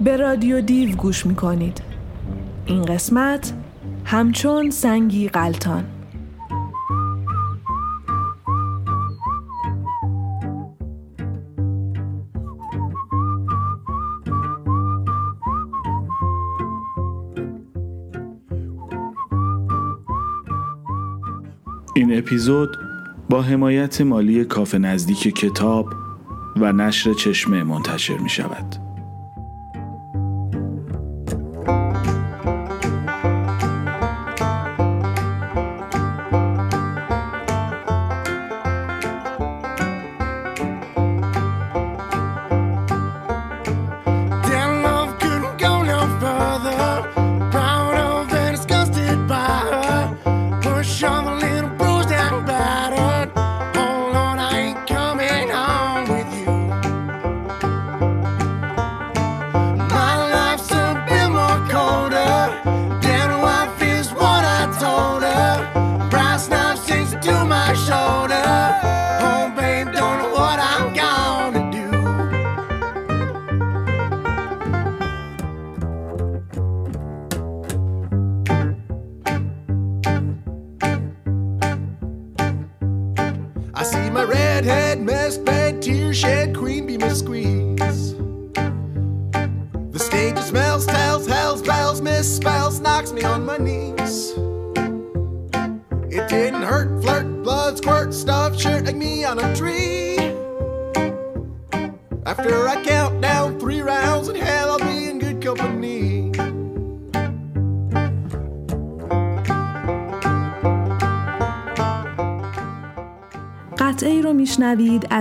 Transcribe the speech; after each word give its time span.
به 0.00 0.16
رادیو 0.16 0.60
دیو 0.60 0.96
گوش 0.96 1.26
می‌کنید 1.26 1.82
این 2.66 2.82
قسمت 2.82 3.52
همچون 4.04 4.70
سنگی 4.70 5.28
قلتان 5.28 5.84
این 21.94 22.18
اپیزود 22.18 22.76
با 23.30 23.42
حمایت 23.42 24.00
مالی 24.00 24.44
کافه 24.44 24.78
نزدیک 24.78 25.34
کتاب 25.34 25.86
و 26.56 26.72
نشر 26.72 27.12
چشمه 27.12 27.62
منتشر 27.64 28.18
می 28.18 28.28
شود. 28.28 28.83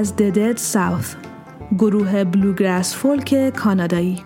از 0.03 0.15
ددد 0.15 0.57
ساوث 0.57 1.15
گروه 1.77 2.23
بلوگراس 2.23 2.95
فولک 2.95 3.49
کانادایی. 3.49 4.23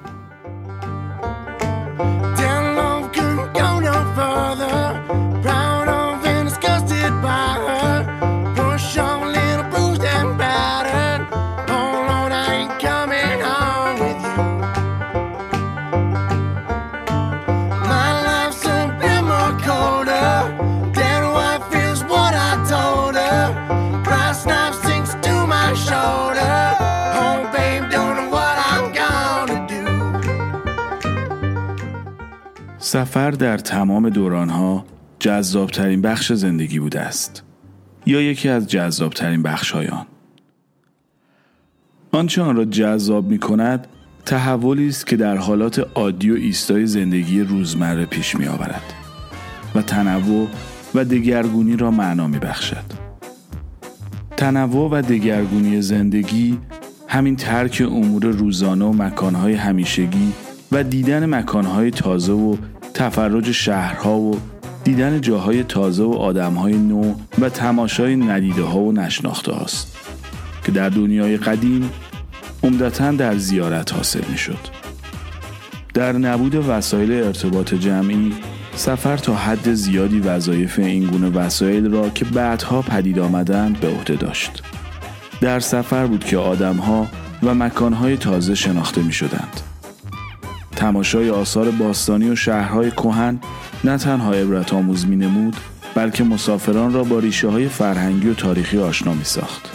سفر 32.88 33.32
در 33.32 33.58
تمام 33.58 34.10
دورانها 34.10 34.86
جذابترین 35.20 36.02
بخش 36.02 36.34
زندگی 36.34 36.80
بوده 36.80 37.00
است 37.00 37.44
یا 38.06 38.22
یکی 38.22 38.50
از 38.50 38.68
جذابترین 38.68 39.44
بخش 39.44 39.76
آن 39.76 40.06
آنچه 42.12 42.42
آن 42.42 42.56
را 42.56 42.66
جذاب 42.66 43.28
می 43.28 43.40
کند 43.40 43.88
تحولی 44.26 44.88
است 44.88 45.08
که 45.08 45.16
در 45.16 45.38
حالات 45.38 45.80
عادی 45.96 46.32
و 46.32 46.36
ایستای 46.36 46.86
زندگی 46.86 47.42
روزمره 47.42 48.06
پیش 48.06 48.36
می 48.36 48.48
آورد 48.48 48.94
و 49.76 49.82
تنوع 49.82 50.48
و 50.96 51.06
دگرگونی 51.06 51.76
را 51.76 51.92
معنا 51.92 52.28
می 52.28 52.40
بخشد. 52.40 52.86
تنوع 54.38 54.90
و 54.92 55.02
دگرگونی 55.02 55.82
زندگی 55.82 56.58
همین 57.08 57.36
ترک 57.36 57.84
امور 57.86 58.26
روزانه 58.26 58.86
و 58.86 58.94
مکانهای 58.94 59.54
همیشگی 59.54 60.34
و 60.72 60.84
دیدن 60.84 61.26
مکانهای 61.26 61.92
تازه 61.92 62.34
و 62.34 62.58
تفرج 62.98 63.52
شهرها 63.52 64.18
و 64.18 64.40
دیدن 64.84 65.22
جاهای 65.22 65.64
تازه 65.64 66.04
و 66.04 66.14
آدمهای 66.14 66.78
نو 66.78 67.14
و 67.40 67.50
تماشای 67.50 68.16
ندیده 68.16 68.64
ها 68.64 68.80
و 68.80 68.92
نشناخته 68.92 69.52
هاست 69.52 69.98
که 70.66 70.72
در 70.72 70.90
دنیای 70.90 71.38
قدیم 71.38 71.90
عمدتا 72.64 73.12
در 73.12 73.38
زیارت 73.38 73.94
حاصل 73.94 74.22
می 74.32 74.38
شد. 74.38 74.58
در 75.94 76.12
نبود 76.12 76.56
وسایل 76.56 77.12
ارتباط 77.12 77.74
جمعی 77.74 78.34
سفر 78.76 79.18
تا 79.18 79.36
حد 79.36 79.74
زیادی 79.74 80.20
وظایف 80.20 80.80
این 80.80 81.06
گونه 81.06 81.30
وسایل 81.30 81.92
را 81.92 82.10
که 82.10 82.26
بعدها 82.26 82.82
پدید 82.82 83.20
آمدند 83.20 83.80
به 83.80 83.88
عهده 83.88 84.16
داشت. 84.16 84.64
در 85.42 85.60
سفر 85.60 86.08
بود 86.08 86.24
که 86.24 86.38
آدمها 86.38 87.08
و 87.44 87.56
مکانهای 87.56 88.18
تازه 88.18 88.56
شناخته 88.56 89.02
می 89.02 89.14
شدند. 89.14 89.62
تماشای 90.78 91.30
آثار 91.30 91.72
باستانی 91.72 92.30
و 92.30 92.36
شهرهای 92.36 92.92
کهن 92.92 93.40
نه 93.84 93.98
تنها 93.98 94.34
عبرت 94.34 94.74
آموز 94.74 95.08
می 95.08 95.16
نمود 95.16 95.56
بلکه 95.96 96.24
مسافران 96.24 96.94
را 96.94 97.04
با 97.04 97.20
ریشه 97.20 97.48
های 97.48 97.68
فرهنگی 97.68 98.30
و 98.30 98.34
تاریخی 98.34 98.78
آشنا 98.78 99.14
می 99.14 99.24
ساخت. 99.24 99.70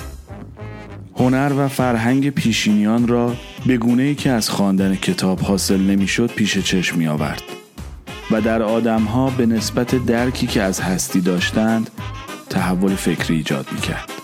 هنر 1.16 1.52
و 1.58 1.68
فرهنگ 1.68 2.30
پیشینیان 2.30 3.08
را 3.08 3.34
به 3.66 3.76
گونه 3.76 4.02
ای 4.02 4.14
که 4.14 4.30
از 4.30 4.50
خواندن 4.50 4.94
کتاب 4.94 5.40
حاصل 5.40 5.80
نمی‌شد 5.80 6.30
پیش 6.30 6.58
چشم 6.58 6.98
می 6.98 7.06
آورد 7.06 7.42
و 8.30 8.40
در 8.40 8.62
آدمها 8.62 9.30
به 9.30 9.46
نسبت 9.46 10.06
درکی 10.06 10.46
که 10.46 10.62
از 10.62 10.80
هستی 10.80 11.20
داشتند 11.20 11.90
تحول 12.50 12.94
فکری 12.94 13.36
ایجاد 13.36 13.66
می 13.72 13.80
کرد. 13.80 14.21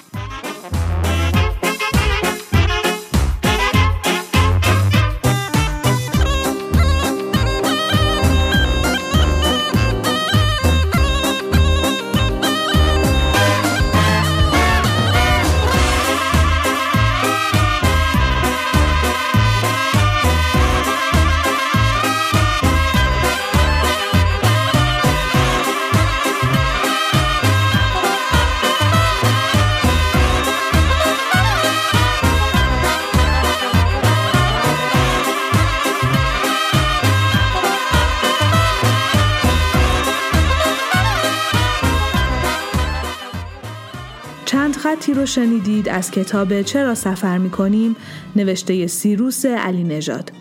رو 45.18 45.26
شنیدید 45.26 45.88
از 45.88 46.10
کتاب 46.10 46.62
چرا 46.62 46.94
سفر 46.94 47.38
می 47.38 47.50
کنیم 47.50 47.96
نوشته 48.36 48.86
سیروس 48.86 49.46
علی 49.46 49.84
نژاد. 49.84 50.32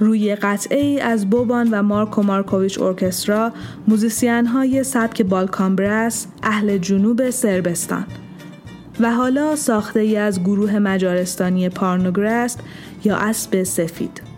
روی 0.00 0.34
قطعه 0.34 0.80
ای 0.80 1.00
از 1.00 1.30
بوبان 1.30 1.68
و 1.70 1.82
مارکو 1.82 2.22
مارکوویچ 2.22 2.80
ارکسترا 2.80 3.52
موزیسین 3.88 4.46
های 4.46 4.84
سبک 4.84 5.22
بالکان 5.22 5.76
برس 5.76 6.26
اهل 6.42 6.78
جنوب 6.78 7.30
سربستان 7.30 8.06
و 9.00 9.10
حالا 9.10 9.56
ساخته 9.56 10.00
ای 10.00 10.16
از 10.16 10.40
گروه 10.40 10.78
مجارستانی 10.78 11.68
پارنوگرست 11.68 12.60
یا 13.04 13.16
اسب 13.16 13.62
سفید 13.62 14.35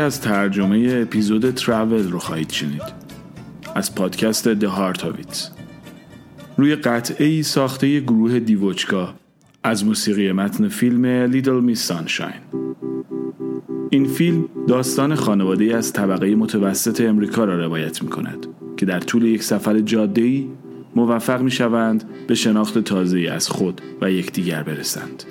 از 0.00 0.20
ترجمه 0.20 0.98
اپیزود 1.02 1.50
تراول 1.50 2.10
رو 2.10 2.18
خواهید 2.18 2.50
شنید. 2.50 2.82
از 3.74 3.94
پادکست 3.94 4.54
It. 4.54 5.60
روی 6.56 6.76
قطعه 6.76 7.26
ای 7.26 7.42
ساخته 7.42 8.00
گروه 8.00 8.38
دیوچکا 8.38 9.14
از 9.62 9.84
موسیقی 9.84 10.32
متن 10.32 10.68
فیلم 10.68 11.32
Little 11.32 11.76
Miss 11.76 11.88
Sunshine. 11.88 12.56
این 13.90 14.06
فیلم 14.06 14.48
داستان 14.68 15.14
خانواده 15.14 15.76
از 15.76 15.92
طبقه 15.92 16.34
متوسط 16.34 17.00
امریکا 17.00 17.44
را 17.44 17.58
روایت 17.58 18.02
می 18.02 18.08
کند 18.08 18.46
که 18.76 18.86
در 18.86 19.00
طول 19.00 19.24
یک 19.24 19.42
سفر 19.42 19.80
جاده 19.80 20.44
موفق 20.96 21.42
می 21.42 21.50
شوند 21.50 22.04
به 22.26 22.34
شناخت 22.34 22.78
تازه 22.78 23.28
از 23.32 23.48
خود 23.48 23.80
و 24.00 24.10
یکدیگر 24.10 24.62
برسند. 24.62 25.24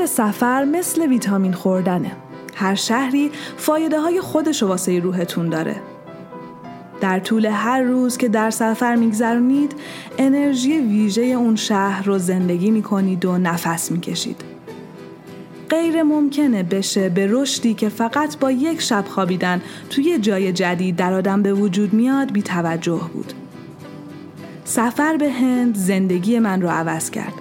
به 0.00 0.06
سفر 0.06 0.64
مثل 0.64 1.06
ویتامین 1.06 1.52
خوردنه. 1.52 2.12
هر 2.54 2.74
شهری 2.74 3.30
فایده 3.56 4.00
های 4.00 4.20
خودش 4.20 4.62
واسه 4.62 5.00
روحتون 5.00 5.48
داره. 5.48 5.76
در 7.00 7.18
طول 7.18 7.46
هر 7.46 7.82
روز 7.82 8.16
که 8.16 8.28
در 8.28 8.50
سفر 8.50 8.94
میگذرونید 8.94 9.74
انرژی 10.18 10.78
ویژه 10.78 11.22
اون 11.22 11.56
شهر 11.56 12.02
رو 12.04 12.18
زندگی 12.18 12.70
می‌کنید 12.70 13.24
و 13.24 13.38
نفس 13.38 13.92
می‌کشید. 13.92 14.40
غیر 15.70 16.02
ممکنه 16.02 16.62
بشه 16.62 17.08
به 17.08 17.26
رشدی 17.30 17.74
که 17.74 17.88
فقط 17.88 18.38
با 18.38 18.50
یک 18.50 18.80
شب 18.80 19.04
خوابیدن 19.08 19.62
توی 19.90 20.18
جای 20.18 20.52
جدید 20.52 20.96
در 20.96 21.12
آدم 21.12 21.42
به 21.42 21.54
وجود 21.54 21.92
میاد 21.92 22.32
بی 22.32 22.42
توجه 22.42 23.00
بود. 23.14 23.32
سفر 24.64 25.16
به 25.16 25.32
هند 25.32 25.76
زندگی 25.76 26.38
من 26.38 26.62
رو 26.62 26.68
عوض 26.68 27.10
کرد. 27.10 27.39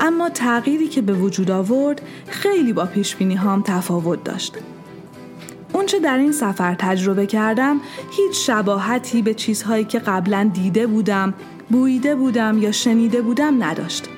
اما 0.00 0.30
تغییری 0.30 0.88
که 0.88 1.02
به 1.02 1.12
وجود 1.12 1.50
آورد 1.50 2.02
خیلی 2.26 2.72
با 2.72 2.84
پیش 2.84 3.16
بینی 3.16 3.34
هام 3.34 3.62
تفاوت 3.62 4.24
داشت. 4.24 4.56
اونچه 5.72 5.98
در 5.98 6.18
این 6.18 6.32
سفر 6.32 6.74
تجربه 6.74 7.26
کردم 7.26 7.80
هیچ 8.10 8.46
شباهتی 8.46 9.22
به 9.22 9.34
چیزهایی 9.34 9.84
که 9.84 9.98
قبلا 9.98 10.50
دیده 10.54 10.86
بودم، 10.86 11.34
بویده 11.70 12.14
بودم 12.14 12.58
یا 12.58 12.72
شنیده 12.72 13.22
بودم 13.22 13.64
نداشت. 13.64 14.08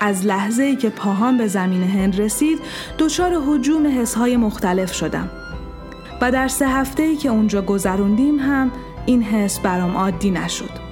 از 0.00 0.26
لحظه 0.26 0.62
ای 0.62 0.76
که 0.76 0.90
پاهام 0.90 1.38
به 1.38 1.46
زمین 1.46 1.82
هند 1.82 2.20
رسید 2.20 2.58
دچار 2.98 3.42
حجوم 3.46 4.00
حسهای 4.00 4.36
مختلف 4.36 4.94
شدم 4.94 5.30
و 6.20 6.32
در 6.32 6.48
سه 6.48 6.68
هفته 6.68 7.02
ای 7.02 7.16
که 7.16 7.28
اونجا 7.28 7.62
گذروندیم 7.62 8.38
هم 8.38 8.70
این 9.06 9.22
حس 9.22 9.58
برام 9.58 9.96
عادی 9.96 10.30
نشد. 10.30 10.87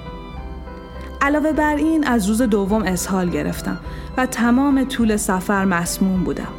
علاوه 1.21 1.51
بر 1.51 1.75
این 1.75 2.07
از 2.07 2.27
روز 2.27 2.41
دوم 2.41 2.81
اسهال 2.81 3.29
گرفتم 3.29 3.79
و 4.17 4.25
تمام 4.25 4.83
طول 4.83 5.17
سفر 5.17 5.65
مسموم 5.65 6.23
بودم. 6.23 6.53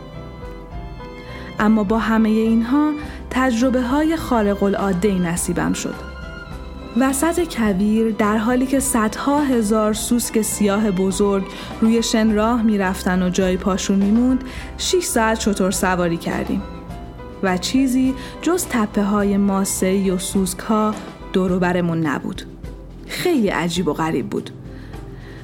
اما 1.58 1.84
با 1.84 1.98
همه 1.98 2.28
اینها 2.28 2.92
تجربه 3.30 3.82
های 3.82 4.16
خارق 4.16 4.62
العاده 4.62 5.12
نصیبم 5.12 5.72
شد. 5.72 5.94
وسط 6.96 7.56
کویر 7.56 8.10
در 8.10 8.36
حالی 8.36 8.66
که 8.66 8.80
صدها 8.80 9.40
هزار 9.40 9.92
سوسک 9.92 10.42
سیاه 10.42 10.90
بزرگ 10.90 11.44
روی 11.80 12.02
شن 12.02 12.34
راه 12.34 12.62
می‌رفتن 12.62 13.22
و 13.22 13.30
جای 13.30 13.56
پاشون 13.56 13.98
میموند 13.98 14.44
6 14.78 15.04
ساعت 15.04 15.38
چطور 15.38 15.70
سواری 15.70 16.16
کردیم 16.16 16.62
و 17.42 17.58
چیزی 17.58 18.14
جز 18.42 18.66
تپه 18.70 19.02
های 19.02 19.36
ماسه 19.36 20.12
و 20.12 20.18
سوسک 20.18 20.58
ها 20.58 20.94
دوروبرمون 21.32 22.06
نبود. 22.06 22.57
خیلی 23.08 23.48
عجیب 23.48 23.88
و 23.88 23.92
غریب 23.92 24.26
بود. 24.26 24.50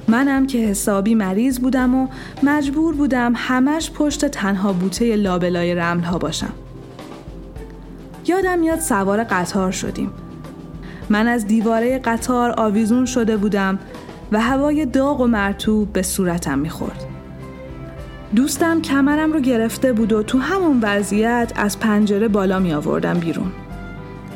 منم 0.07 0.47
که 0.47 0.57
حسابی 0.57 1.15
مریض 1.15 1.59
بودم 1.59 1.95
و 1.95 2.07
مجبور 2.43 2.95
بودم 2.95 3.33
همش 3.35 3.91
پشت 3.91 4.25
تنها 4.25 4.73
بوته 4.73 5.15
لابلای 5.15 5.75
رمل 5.75 6.03
ها 6.03 6.17
باشم. 6.17 6.53
یادم 8.27 8.59
میاد 8.59 8.79
سوار 8.79 9.23
قطار 9.23 9.71
شدیم. 9.71 10.11
من 11.09 11.27
از 11.27 11.47
دیواره 11.47 11.99
قطار 11.99 12.53
آویزون 12.57 13.05
شده 13.05 13.37
بودم 13.37 13.79
و 14.31 14.41
هوای 14.41 14.85
داغ 14.85 15.21
و 15.21 15.27
مرتوب 15.27 15.93
به 15.93 16.01
صورتم 16.01 16.59
می‌خورد. 16.59 17.05
دوستم 18.35 18.81
کمرم 18.81 19.33
رو 19.33 19.39
گرفته 19.39 19.93
بود 19.93 20.13
و 20.13 20.23
تو 20.23 20.39
همون 20.39 20.79
وضعیت 20.81 21.53
از 21.55 21.79
پنجره 21.79 22.27
بالا 22.27 22.59
می 22.59 22.73
آوردم 22.73 23.13
بیرون. 23.13 23.51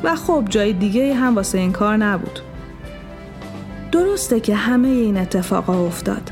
و 0.02 0.16
خب 0.16 0.44
جای 0.48 0.72
دیگه 0.72 1.14
هم 1.14 1.34
واسه 1.34 1.58
این 1.58 1.72
کار 1.72 1.96
نبود. 1.96 2.40
درسته 3.92 4.40
که 4.40 4.54
همه 4.54 4.88
این 4.88 5.16
اتفاقا 5.16 5.86
افتاد. 5.86 6.30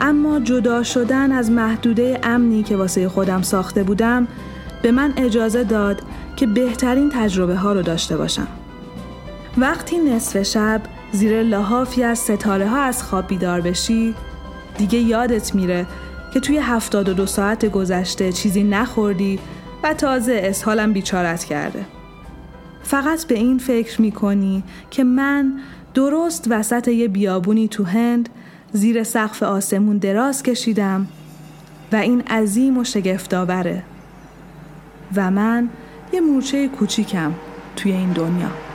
اما 0.00 0.40
جدا 0.40 0.82
شدن 0.82 1.32
از 1.32 1.50
محدوده 1.50 2.20
امنی 2.22 2.62
که 2.62 2.76
واسه 2.76 3.08
خودم 3.08 3.42
ساخته 3.42 3.82
بودم 3.82 4.28
به 4.82 4.92
من 4.92 5.12
اجازه 5.16 5.64
داد 5.64 6.02
که 6.36 6.46
بهترین 6.46 7.10
تجربه 7.10 7.56
ها 7.56 7.72
رو 7.72 7.82
داشته 7.82 8.16
باشم. 8.16 8.46
وقتی 9.58 9.98
نصف 9.98 10.42
شب 10.42 10.82
زیر 11.12 11.42
لحافی 11.42 12.02
از 12.02 12.18
ستاره 12.18 12.68
ها 12.68 12.82
از 12.82 13.02
خواب 13.02 13.26
بیدار 13.26 13.60
بشی 13.60 14.14
دیگه 14.78 14.98
یادت 14.98 15.54
میره 15.54 15.86
که 16.34 16.40
توی 16.40 16.58
هفتاد 16.58 17.08
و 17.08 17.14
دو 17.14 17.26
ساعت 17.26 17.66
گذشته 17.66 18.32
چیزی 18.32 18.64
نخوردی 18.64 19.38
و 19.82 19.94
تازه 19.94 20.40
اسهالم 20.44 20.92
بیچارت 20.92 21.44
کرده. 21.44 21.86
فقط 22.82 23.24
به 23.24 23.34
این 23.34 23.58
فکر 23.58 24.02
می‌کنی 24.02 24.64
که 24.90 25.04
من 25.04 25.60
درست 25.96 26.46
وسط 26.50 26.88
یه 26.88 27.08
بیابونی 27.08 27.68
تو 27.68 27.84
هند 27.84 28.28
زیر 28.72 29.04
سقف 29.04 29.42
آسمون 29.42 29.98
دراز 29.98 30.42
کشیدم 30.42 31.08
و 31.92 31.96
این 31.96 32.20
عظیم 32.20 32.78
و 32.78 32.84
شگفتآوره. 32.84 33.82
و 35.16 35.30
من 35.30 35.68
یه 36.12 36.20
مورچه 36.20 36.68
کوچیکم 36.68 37.32
توی 37.76 37.92
این 37.92 38.12
دنیا. 38.12 38.65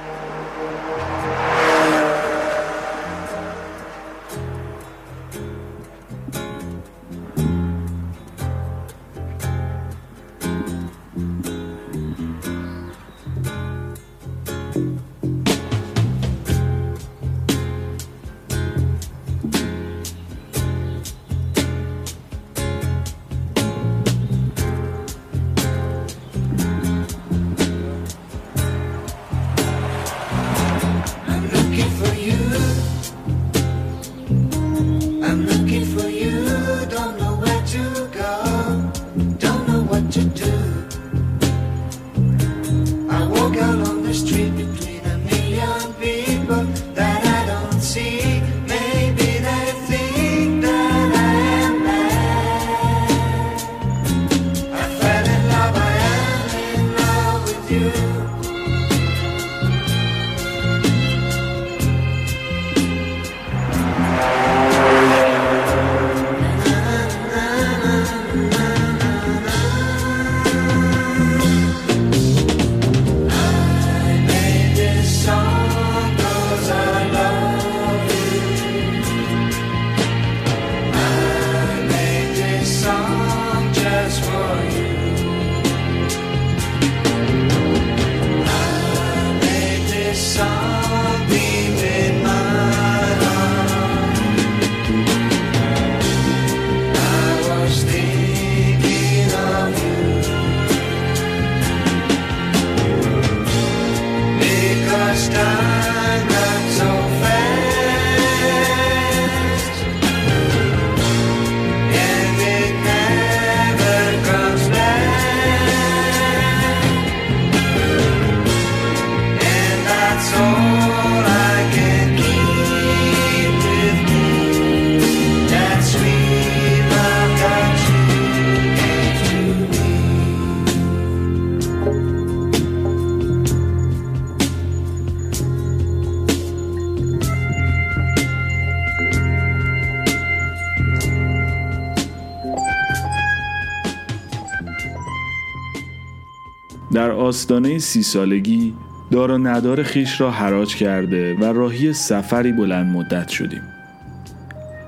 آستانه 147.32 147.80
سی 147.80 148.04
سالگی 148.04 148.74
دار 149.12 149.32
و 149.32 149.38
ندار 149.38 149.84
خیش 149.84 150.22
را 150.22 150.32
حراج 150.32 150.76
کرده 150.76 151.36
و 151.36 151.44
راهی 151.44 151.94
سفری 151.94 152.52
بلند 152.52 152.96
مدت 152.96 153.30
شدیم. 153.30 153.62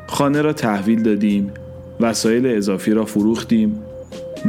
خانه 0.08 0.42
را 0.42 0.54
تحویل 0.54 1.04
دادیم 1.04 1.52
وسایل 2.00 2.48
اضافی 2.48 2.92
را 2.92 3.06
فروختیم 3.06 3.80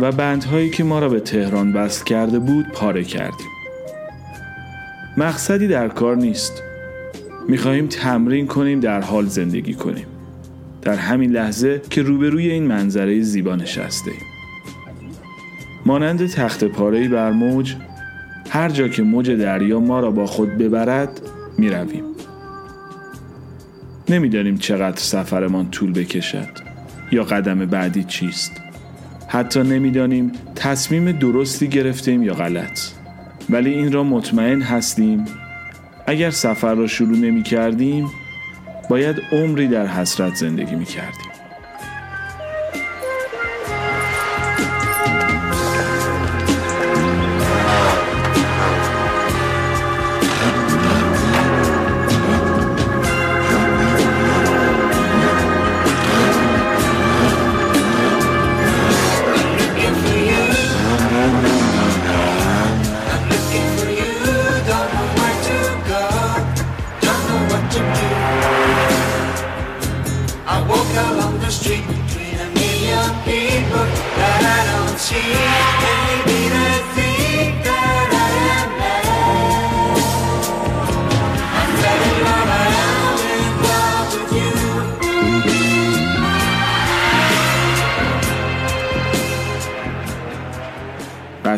و 0.00 0.12
بندهایی 0.12 0.70
که 0.70 0.84
ما 0.84 0.98
را 0.98 1.08
به 1.08 1.20
تهران 1.20 1.72
وصل 1.72 2.04
کرده 2.04 2.38
بود 2.38 2.66
پاره 2.68 3.04
کردیم. 3.04 3.50
مقصدی 5.16 5.68
در 5.68 5.88
کار 5.88 6.16
نیست. 6.16 6.62
می‌خواهیم 7.48 7.86
تمرین 7.86 8.46
کنیم 8.46 8.80
در 8.80 9.00
حال 9.00 9.26
زندگی 9.26 9.74
کنیم. 9.74 10.06
در 10.82 10.96
همین 10.96 11.30
لحظه 11.30 11.82
که 11.90 12.02
روبروی 12.02 12.50
این 12.50 12.66
منظره 12.66 13.20
زیبا 13.20 13.56
نشسته 13.56 14.10
ایم. 14.10 14.33
مانند 15.86 16.26
تخت 16.26 16.64
پاره 16.64 17.08
بر 17.08 17.30
موج 17.30 17.74
هر 18.50 18.68
جا 18.68 18.88
که 18.88 19.02
موج 19.02 19.30
دریا 19.30 19.80
ما 19.80 20.00
را 20.00 20.10
با 20.10 20.26
خود 20.26 20.58
ببرد 20.58 21.20
می 21.58 21.68
رویم. 21.68 22.04
نمی‌دانیم 24.08 24.56
چقدر 24.56 24.96
سفرمان 24.96 25.70
طول 25.70 25.92
بکشد 25.92 26.48
یا 27.12 27.24
قدم 27.24 27.58
بعدی 27.58 28.04
چیست. 28.04 28.52
حتی 29.28 29.60
نمی‌دانیم 29.60 30.32
تصمیم 30.54 31.12
درستی 31.12 31.68
گرفتیم 31.68 32.22
یا 32.22 32.34
غلط. 32.34 32.80
ولی 33.50 33.70
این 33.70 33.92
را 33.92 34.04
مطمئن 34.04 34.62
هستیم 34.62 35.24
اگر 36.06 36.30
سفر 36.30 36.74
را 36.74 36.86
شروع 36.86 37.16
نمی 37.16 37.42
کردیم 37.42 38.06
باید 38.90 39.16
عمری 39.32 39.68
در 39.68 39.86
حسرت 39.86 40.34
زندگی 40.34 40.74
می 40.74 40.84
کردیم. 40.84 41.33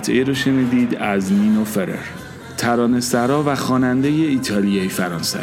قطعه 0.06 0.25
رو 0.25 0.34
شنیدید 0.34 0.94
از 0.94 1.32
نینو 1.32 1.64
فرر 1.64 2.04
ترانه 2.56 3.00
سرا 3.00 3.42
و 3.46 3.54
خواننده 3.54 4.08
ایتالیایی 4.08 4.88
فرانسوی. 4.88 5.42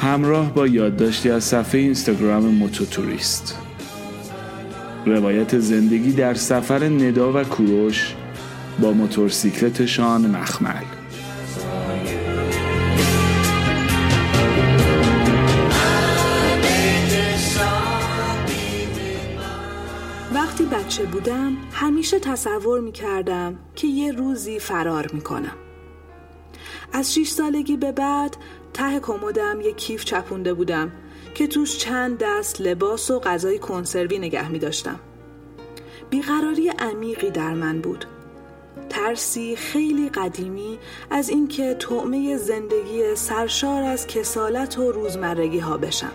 همراه 0.00 0.54
با 0.54 0.66
یادداشتی 0.66 1.30
از 1.30 1.44
صفحه 1.44 1.80
اینستاگرام 1.80 2.44
موتوتوریست. 2.44 3.58
روایت 5.06 5.58
زندگی 5.58 6.12
در 6.12 6.34
سفر 6.34 6.84
ندا 6.84 7.32
و 7.32 7.44
کوروش 7.44 8.14
با 8.80 8.92
موتورسیکلتشان 8.92 10.30
مخمل. 10.30 10.95
بودم 21.26 21.56
همیشه 21.72 22.18
تصور 22.18 22.80
می 22.80 22.92
کردم 22.92 23.58
که 23.76 23.86
یه 23.86 24.12
روزی 24.12 24.58
فرار 24.58 25.10
می 25.12 25.20
کنم. 25.20 25.56
از 26.92 27.14
شیش 27.14 27.30
سالگی 27.30 27.76
به 27.76 27.92
بعد 27.92 28.36
ته 28.74 29.00
کمدم 29.00 29.60
یه 29.60 29.72
کیف 29.72 30.04
چپونده 30.04 30.54
بودم 30.54 30.92
که 31.34 31.46
توش 31.46 31.78
چند 31.78 32.18
دست 32.18 32.60
لباس 32.60 33.10
و 33.10 33.18
غذای 33.20 33.58
کنسروی 33.58 34.18
نگه 34.18 34.48
می 34.48 34.58
داشتم. 34.58 35.00
بیقراری 36.10 36.68
عمیقی 36.68 37.30
در 37.30 37.54
من 37.54 37.80
بود. 37.80 38.04
ترسی 38.88 39.56
خیلی 39.56 40.08
قدیمی 40.08 40.78
از 41.10 41.28
اینکه 41.28 41.74
طعمه 41.74 42.36
زندگی 42.36 43.14
سرشار 43.14 43.82
از 43.82 44.06
کسالت 44.06 44.78
و 44.78 44.92
روزمرگی 44.92 45.58
ها 45.58 45.76
بشم. 45.76 46.12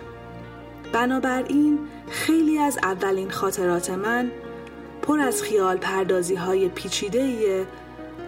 بنابراین 0.94 1.80
خیلی 2.10 2.58
از 2.58 2.80
اولین 2.84 3.30
خاطرات 3.30 3.90
من 3.90 4.32
پر 5.02 5.20
از 5.20 5.44
خیال 5.44 5.78
پردازی 5.78 6.36
های 6.36 6.70
پیچیده 6.70 7.66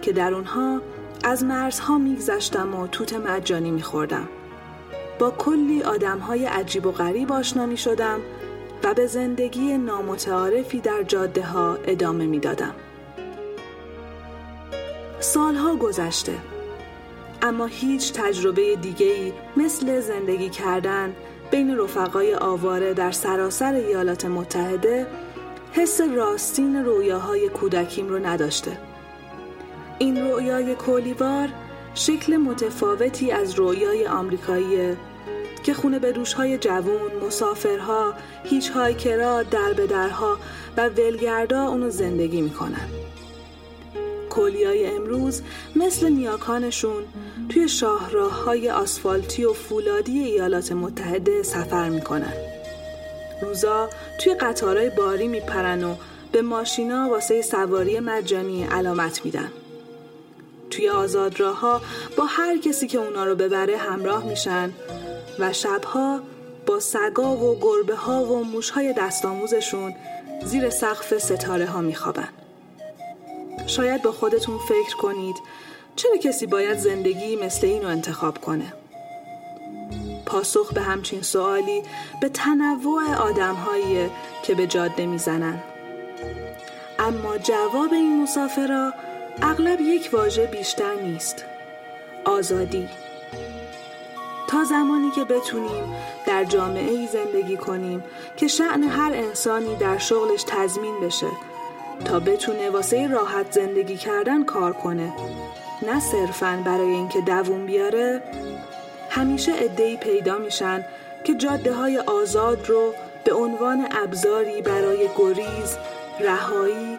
که 0.02 0.12
در 0.12 0.34
اونها 0.34 0.80
از 1.24 1.44
مرزها 1.44 1.98
میگذشتم 1.98 2.74
و 2.74 2.86
توت 2.86 3.12
مجانی 3.12 3.70
میخوردم. 3.70 4.28
با 5.18 5.30
کلی 5.30 5.82
آدم 5.82 6.18
های 6.18 6.46
عجیب 6.46 6.86
و 6.86 6.90
غریب 6.92 7.32
آشنا 7.32 7.66
می 7.66 7.76
شدم 7.76 8.20
و 8.84 8.94
به 8.94 9.06
زندگی 9.06 9.78
نامتعارفی 9.78 10.80
در 10.80 11.02
جاده 11.02 11.42
ها 11.42 11.78
ادامه 11.84 12.26
می 12.26 12.38
دادم. 12.38 12.74
سالها 15.20 15.76
گذشته 15.76 16.38
اما 17.42 17.66
هیچ 17.66 18.12
تجربه 18.12 18.76
دیگهی 18.76 19.32
مثل 19.56 20.00
زندگی 20.00 20.48
کردن 20.48 21.14
بین 21.50 21.78
رفقای 21.78 22.34
آواره 22.34 22.94
در 22.94 23.12
سراسر 23.12 23.74
ایالات 23.74 24.24
متحده 24.24 25.06
حس 25.76 26.00
راستین 26.00 26.84
رویاهای 26.84 27.48
کودکیم 27.48 28.08
رو 28.08 28.26
نداشته. 28.26 28.78
این 29.98 30.30
رویای 30.30 30.74
کولیوار 30.74 31.48
شکل 31.94 32.36
متفاوتی 32.36 33.30
از 33.30 33.54
رویای 33.54 34.06
آمریکایی 34.06 34.96
که 35.62 35.74
خونه 35.74 35.98
به 35.98 36.12
دوشهای 36.12 36.58
جوون، 36.58 37.26
مسافرها، 37.26 38.14
هیچ 38.44 38.70
هایکرا، 38.70 39.42
در 39.42 39.72
به 39.72 39.86
درها 39.86 40.38
و 40.76 40.88
ولگردا 40.88 41.68
اونو 41.68 41.90
زندگی 41.90 42.42
می‌کنن. 42.42 42.88
کلیای 44.30 44.86
امروز 44.86 45.42
مثل 45.76 46.08
نیاکانشون 46.08 47.02
توی 47.48 47.68
شاهراه 47.68 48.44
های 48.44 48.70
آسفالتی 48.70 49.44
و 49.44 49.52
فولادی 49.52 50.18
ایالات 50.18 50.72
متحده 50.72 51.42
سفر 51.42 51.88
می‌کنن. 51.88 52.53
روزا 53.42 53.90
توی 54.20 54.34
قطارهای 54.34 54.90
باری 54.90 55.28
میپرن 55.28 55.84
و 55.84 55.94
به 56.32 56.42
ماشینا 56.42 57.08
واسه 57.08 57.42
سواری 57.42 58.00
مجانی 58.00 58.64
علامت 58.64 59.24
میدن. 59.24 59.50
توی 60.70 60.86
ها 61.40 61.80
با 62.16 62.24
هر 62.24 62.58
کسی 62.58 62.86
که 62.86 62.98
اونا 62.98 63.24
رو 63.24 63.34
ببره 63.34 63.76
همراه 63.76 64.24
میشن 64.24 64.72
و 65.38 65.52
شبها 65.52 66.20
با 66.66 66.80
سگا 66.80 67.36
و 67.36 67.58
گربه 67.60 67.94
ها 67.94 68.24
و 68.24 68.44
موش 68.44 68.70
های 68.70 68.92
دستاموزشون 68.92 69.94
زیر 70.44 70.70
سقف 70.70 71.18
ستاره 71.18 71.66
ها 71.66 71.80
میخوابن. 71.80 72.28
شاید 73.66 74.02
با 74.02 74.12
خودتون 74.12 74.58
فکر 74.58 74.96
کنید 74.96 75.36
چرا 75.96 76.16
کسی 76.16 76.46
باید 76.46 76.78
زندگی 76.78 77.36
مثل 77.36 77.66
اینو 77.66 77.88
انتخاب 77.88 78.38
کنه؟ 78.38 78.72
پاسخ 80.26 80.72
به 80.72 80.80
همچین 80.80 81.22
سوالی 81.22 81.82
به 82.20 82.28
تنوع 82.28 83.14
آدم 83.14 83.56
که 84.42 84.54
به 84.54 84.66
جاده 84.66 85.06
می‌زنن. 85.06 85.62
اما 86.98 87.38
جواب 87.38 87.92
این 87.92 88.22
مسافرا 88.22 88.92
اغلب 89.42 89.80
یک 89.80 90.10
واژه 90.12 90.46
بیشتر 90.46 90.94
نیست. 90.94 91.44
آزادی 92.24 92.88
تا 94.48 94.64
زمانی 94.64 95.10
که 95.10 95.24
بتونیم 95.24 95.94
در 96.26 96.44
جامعه 96.44 96.90
ای 96.90 97.06
زندگی 97.06 97.56
کنیم 97.56 98.04
که 98.36 98.48
شعن 98.48 98.82
هر 98.82 99.12
انسانی 99.14 99.76
در 99.76 99.98
شغلش 99.98 100.44
تضمین 100.46 101.00
بشه 101.00 101.26
تا 102.04 102.20
بتونه 102.20 102.70
واسه 102.70 103.06
راحت 103.06 103.52
زندگی 103.52 103.96
کردن 103.96 104.44
کار 104.44 104.72
کنه 104.72 105.12
نه 105.82 106.00
صرفا 106.00 106.62
برای 106.64 106.88
اینکه 106.88 107.20
دووم 107.20 107.66
بیاره 107.66 108.22
همیشه 109.14 109.52
ادهی 109.56 109.96
پیدا 109.96 110.38
میشن 110.38 110.84
که 111.24 111.34
جاده 111.34 111.74
های 111.74 111.98
آزاد 111.98 112.68
رو 112.68 112.94
به 113.24 113.34
عنوان 113.34 113.88
ابزاری 113.90 114.62
برای 114.62 115.08
گریز، 115.16 115.76
رهایی 116.20 116.98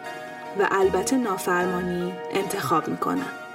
و 0.58 0.68
البته 0.70 1.16
نافرمانی 1.16 2.12
انتخاب 2.34 2.88
می‌کنن. 2.88 3.45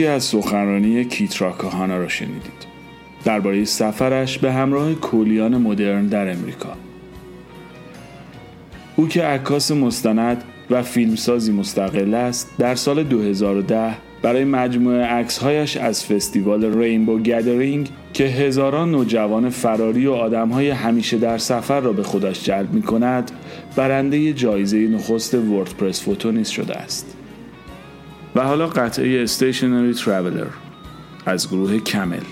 بخشی 0.00 0.12
از 0.12 0.24
سخنرانی 0.24 1.04
کیتراکاهانا 1.04 1.96
را 1.96 2.08
شنیدید 2.08 2.66
درباره 3.24 3.64
سفرش 3.64 4.38
به 4.38 4.52
همراه 4.52 4.94
کولیان 4.94 5.56
مدرن 5.56 6.06
در 6.06 6.30
امریکا 6.30 6.76
او 8.96 9.08
که 9.08 9.22
عکاس 9.22 9.70
مستند 9.70 10.44
و 10.70 10.82
فیلمسازی 10.82 11.52
مستقل 11.52 12.14
است 12.14 12.50
در 12.58 12.74
سال 12.74 13.02
2010 13.02 13.96
برای 14.22 14.44
مجموعه 14.44 15.04
عکسهایش 15.04 15.76
از 15.76 16.04
فستیوال 16.04 16.78
رینبو 16.78 17.18
گدرینگ 17.18 17.88
که 18.12 18.24
هزاران 18.24 18.90
نوجوان 18.90 19.50
فراری 19.50 20.06
و 20.06 20.12
آدمهای 20.12 20.70
همیشه 20.70 21.18
در 21.18 21.38
سفر 21.38 21.80
را 21.80 21.92
به 21.92 22.02
خودش 22.02 22.44
جلب 22.44 22.72
می 22.72 22.82
کند 22.82 23.30
برنده 23.76 24.32
جایزه 24.32 24.78
نخست 24.78 25.34
وردپرس 25.34 26.02
فوتو 26.02 26.32
نیز 26.32 26.48
شده 26.48 26.76
است. 26.76 27.19
و 28.34 28.40
حالا 28.40 28.66
قطعه 28.66 29.22
استیشنری 29.22 29.94
ترابلر 29.94 30.46
از 31.26 31.48
گروه 31.48 31.78
کمل 31.78 32.22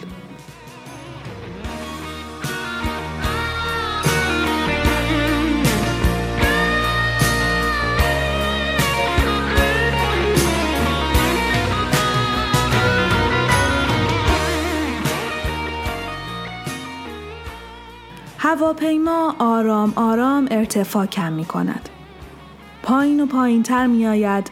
هواپیما 18.38 19.34
آرام 19.38 19.92
آرام 19.96 20.48
ارتفاع 20.50 21.06
کم 21.06 21.32
می 21.32 21.44
کند. 21.44 21.88
پایین 22.82 23.20
و 23.20 23.26
پایین 23.26 23.62
تر 23.62 23.86
می 23.86 24.06
آید 24.06 24.50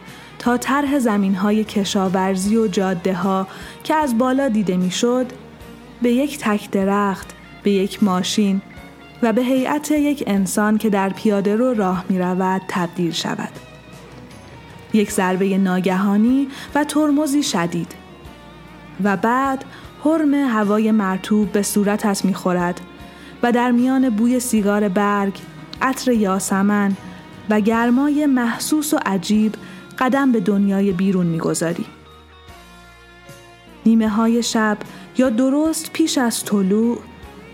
طرح 0.55 0.99
زمین 0.99 1.35
های 1.35 1.63
کشاورزی 1.63 2.57
و 2.57 2.67
جاده 2.67 3.13
ها 3.13 3.47
که 3.83 3.95
از 3.95 4.17
بالا 4.17 4.49
دیده 4.49 4.77
می‌شد 4.77 5.25
به 6.01 6.11
یک 6.11 6.39
تک 6.39 6.71
درخت، 6.71 7.27
به 7.63 7.71
یک 7.71 8.03
ماشین 8.03 8.61
و 9.23 9.33
به 9.33 9.41
هیئت 9.41 9.91
یک 9.91 10.23
انسان 10.27 10.77
که 10.77 10.89
در 10.89 11.09
پیاده 11.09 11.55
رو 11.55 11.73
راه 11.73 12.05
می 12.09 12.19
رود 12.19 12.61
تبدیل 12.67 13.11
شود. 13.11 13.51
یک 14.93 15.11
ضربه 15.11 15.57
ناگهانی 15.57 16.47
و 16.75 16.83
ترمزی 16.83 17.43
شدید 17.43 17.91
و 19.03 19.17
بعد 19.17 19.65
حرم 20.05 20.33
هوای 20.33 20.91
مرتوب 20.91 21.51
به 21.51 21.61
صورتت 21.61 22.25
می 22.25 22.33
خورد 22.33 22.81
و 23.43 23.51
در 23.51 23.71
میان 23.71 24.09
بوی 24.09 24.39
سیگار 24.39 24.89
برگ، 24.89 25.39
عطر 25.81 26.11
یاسمن 26.11 26.97
و 27.49 27.59
گرمای 27.59 28.25
محسوس 28.25 28.93
و 28.93 28.99
عجیب 29.05 29.55
قدم 29.99 30.31
به 30.31 30.39
دنیای 30.39 30.91
بیرون 30.91 31.25
می‌گذاری. 31.25 31.85
نیمه 33.85 34.09
های 34.09 34.43
شب 34.43 34.77
یا 35.17 35.29
درست 35.29 35.93
پیش 35.93 36.17
از 36.17 36.43
طلوع 36.43 36.97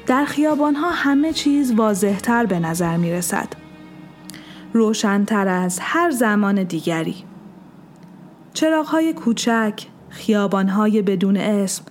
در 0.07 0.25
خیابان 0.25 0.75
ها 0.75 0.91
همه 0.91 1.33
چیز 1.33 1.73
واضحتر 1.73 2.45
به 2.45 2.59
نظر 2.59 2.97
می 2.97 3.11
رسد. 3.11 3.47
روشنتر 4.73 5.47
از 5.47 5.79
هر 5.81 6.11
زمان 6.11 6.63
دیگری. 6.63 7.15
چراغ 8.53 8.85
های 8.85 9.13
کوچک، 9.13 9.87
خیابان 10.09 10.67
های 10.67 11.01
بدون 11.01 11.37
اسم 11.37 11.83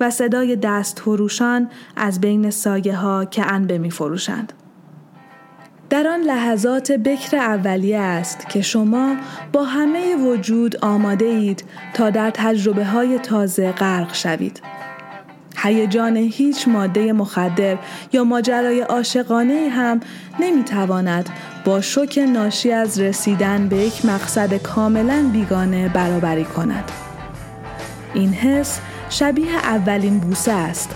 و 0.00 0.10
صدای 0.10 0.56
دست 0.56 0.98
فروشان 0.98 1.70
از 1.96 2.20
بین 2.20 2.50
سایه 2.50 2.96
ها 2.96 3.24
که 3.24 3.52
انبه 3.52 3.78
می 3.78 3.90
فروشند. 3.90 4.52
در 5.90 6.06
آن 6.06 6.20
لحظات 6.20 6.92
بکر 6.92 7.36
اولیه 7.36 7.98
است 7.98 8.48
که 8.48 8.62
شما 8.62 9.16
با 9.52 9.64
همه 9.64 10.16
وجود 10.16 10.76
آماده 10.76 11.24
اید 11.24 11.64
تا 11.94 12.10
در 12.10 12.30
تجربه 12.30 12.84
های 12.84 13.18
تازه 13.18 13.72
غرق 13.72 14.14
شوید. 14.14 14.60
هیجان 15.56 16.16
هیچ 16.16 16.68
ماده 16.68 17.12
مخدر 17.12 17.76
یا 18.12 18.24
ماجرای 18.24 18.80
عاشقانه 18.80 19.68
هم 19.68 20.00
نمی‌تواند 20.40 21.30
با 21.64 21.80
شوک 21.80 22.18
ناشی 22.18 22.72
از 22.72 23.00
رسیدن 23.00 23.68
به 23.68 23.76
یک 23.76 24.04
مقصد 24.04 24.54
کاملا 24.54 25.30
بیگانه 25.32 25.88
برابری 25.88 26.44
کند. 26.44 26.90
این 28.14 28.32
حس 28.32 28.80
شبیه 29.08 29.54
اولین 29.54 30.18
بوسه 30.18 30.52
است 30.52 30.94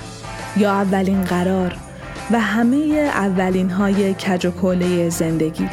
یا 0.57 0.73
اولین 0.73 1.25
قرار 1.25 1.84
و 2.31 2.41
همه 2.41 2.77
اولین 3.15 3.71
های 3.71 4.15
کج 4.15 4.47
و 4.47 5.11
زندگی. 5.11 5.69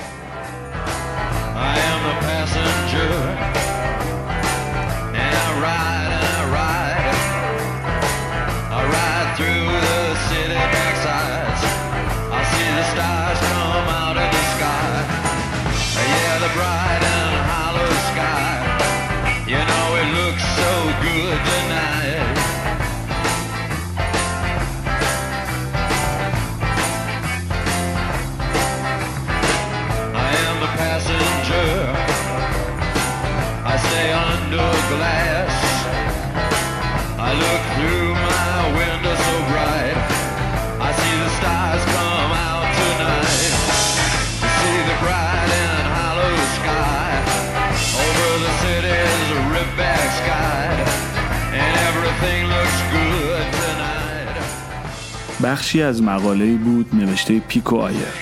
بخشی 55.44 55.82
از 55.82 56.04
مقاله 56.04 56.56
بود 56.56 56.96
نوشته 56.96 57.40
پیکو 57.40 57.78
آیر. 57.78 58.14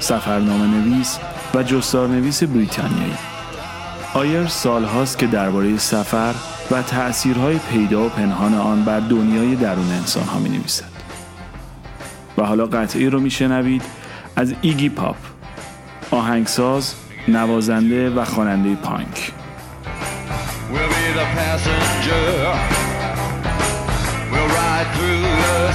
سفرنامه 0.00 0.66
نویس 0.66 1.18
و 1.54 1.62
جستار 1.62 2.08
نویس 2.08 2.42
بریتانیایی. 2.42 3.14
آیر 4.14 4.46
سالهاست 4.46 5.18
که 5.18 5.26
درباره 5.26 5.78
سفر 5.78 6.34
و 6.70 6.82
تأثیرهای 6.82 7.58
پیدا 7.58 8.06
و 8.06 8.08
پنهان 8.08 8.54
آن 8.54 8.84
بر 8.84 9.00
دنیای 9.00 9.54
درون 9.54 9.92
انسان 9.92 10.24
ها 10.24 10.38
می 10.38 10.48
نویسد 10.48 10.96
و 12.38 12.42
حالا 12.42 12.66
قطعی 12.66 13.06
رو 13.06 13.20
میشنوید 13.20 13.82
از 14.36 14.54
ایگی 14.62 14.88
پاپ 14.88 15.16
آهنگساز 16.10 16.94
نوازنده 17.28 18.10
و 18.10 18.24
خواننده 18.24 18.74
پانک. 18.74 19.32
We'll 20.72 20.88
be 20.88 21.18
the 21.18 21.26
passenger. 21.36 22.85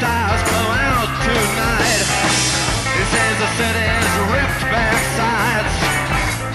stars 0.00 0.40
come 0.48 0.72
out 0.88 1.10
tonight. 1.20 2.06
He 2.96 3.02
sees 3.12 3.36
the 3.44 3.50
city's 3.60 4.12
ripped 4.32 4.64
back 4.72 5.00
sides. 5.20 5.74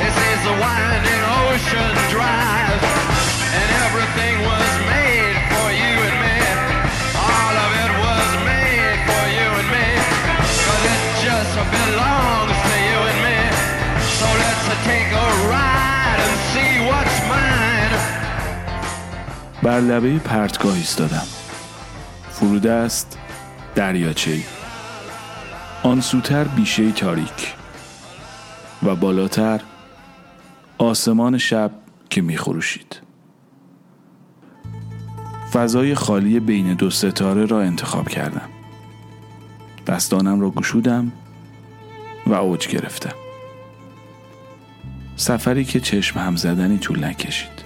He 0.01 0.07
sees 0.09 0.41
the 0.49 0.55
winding 0.57 1.23
ocean 1.45 1.93
drive. 2.09 2.81
And 3.59 3.69
everything 3.85 4.35
was 4.41 4.71
made 4.89 5.37
for 5.53 5.67
you 5.81 5.93
and 6.07 6.17
me. 6.25 6.37
All 7.13 7.55
of 7.65 7.71
it 7.85 7.91
was 8.05 8.29
made 8.51 8.99
for 9.09 9.25
you 9.37 9.47
and 9.61 9.69
me. 9.75 9.87
But 10.67 10.81
it 10.93 11.03
just 11.25 11.53
belongs 11.77 12.57
to 12.67 12.75
you 12.89 12.99
and 13.11 13.19
me. 13.27 13.39
So 14.17 14.27
let's 14.41 14.65
take 14.89 15.09
a 15.13 15.29
ride 15.53 16.19
and 16.25 16.37
see 16.51 16.73
what's 16.89 17.17
mine. 17.29 17.95
بر 19.63 19.79
لبه 19.79 20.19
پرتگاه 20.19 20.75
ایستادم 20.75 21.27
فرود 22.31 22.67
است 22.67 23.17
دریاچه. 23.76 24.40
آن 25.82 26.00
سوتر 26.00 26.44
بیشه 26.44 26.92
تاریک 26.92 27.54
و 28.82 28.96
بالاتر 28.96 29.60
آسمان 30.78 31.38
شب 31.38 31.70
که 32.10 32.22
میخروشید. 32.22 33.00
فضای 35.52 35.94
خالی 35.94 36.40
بین 36.40 36.74
دو 36.74 36.90
ستاره 36.90 37.46
را 37.46 37.60
انتخاب 37.62 38.08
کردم. 38.08 38.48
دستانم 39.86 40.40
را 40.40 40.50
گشودم 40.50 41.12
و 42.26 42.34
اوج 42.34 42.68
گرفتم. 42.68 43.14
سفری 45.16 45.64
که 45.64 45.80
چشم 45.80 46.20
هم 46.20 46.36
زدنی 46.36 46.78
طول 46.78 47.04
نکشید. 47.04 47.64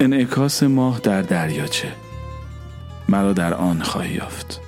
انعکاس 0.00 0.62
ماه 0.62 1.00
در 1.00 1.22
دریاچه. 1.22 2.11
مرا 3.09 3.33
در 3.33 3.53
آن 3.53 3.81
خواهی 3.83 4.13
یافت 4.13 4.61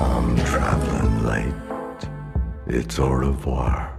I'm 0.00 0.36
traveling 0.44 1.24
late. 1.24 1.54
It's 2.66 2.98
au 2.98 3.10
revoir. 3.10 3.92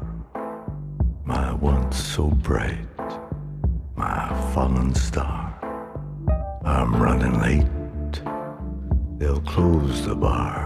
My 1.25 1.53
once 1.53 1.97
so 1.97 2.23
bright, 2.27 2.77
my 4.16 4.52
fallen 4.54 4.94
star. 4.94 5.42
I'm 6.64 6.90
running 7.02 7.38
late. 7.46 8.14
They'll 9.18 9.42
close 9.42 10.06
the 10.06 10.14
bar. 10.14 10.58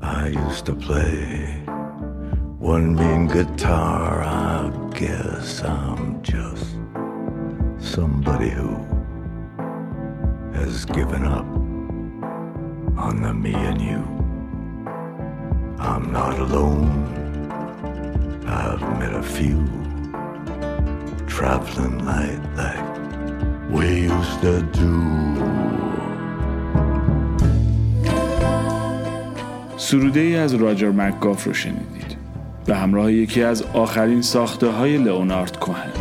I 0.00 0.28
used 0.28 0.64
to 0.66 0.74
play 0.74 1.62
one 2.72 2.94
mean 2.94 3.26
guitar. 3.26 4.22
I 4.22 4.70
guess 4.94 5.62
I'm 5.64 6.22
just 6.22 6.66
somebody 7.78 8.50
who 8.50 8.72
has 10.54 10.84
given 10.84 11.24
up 11.24 11.48
on 13.06 13.22
the 13.22 13.34
me 13.34 13.54
and 13.54 13.80
you. 13.90 14.02
I'm 15.78 16.12
not 16.12 16.38
alone. 16.38 16.90
I've 18.46 18.82
met 19.00 19.14
a 19.14 19.22
few 19.22 19.89
traveling 21.29 22.05
light 22.05 22.41
like 22.61 22.85
we 23.75 23.85
used 24.13 24.41
to 24.41 24.61
do. 24.81 24.95
سروده 29.77 30.19
ای 30.19 30.35
از 30.35 30.53
راجر 30.53 30.89
مکگاف 30.89 31.43
رو 31.43 31.53
شنیدید 31.53 32.17
به 32.65 32.75
همراه 32.75 33.11
یکی 33.11 33.43
از 33.43 33.61
آخرین 33.61 34.21
ساخته 34.21 34.67
های 34.67 34.97
لئونارد 34.97 35.59
کوهن 35.59 35.91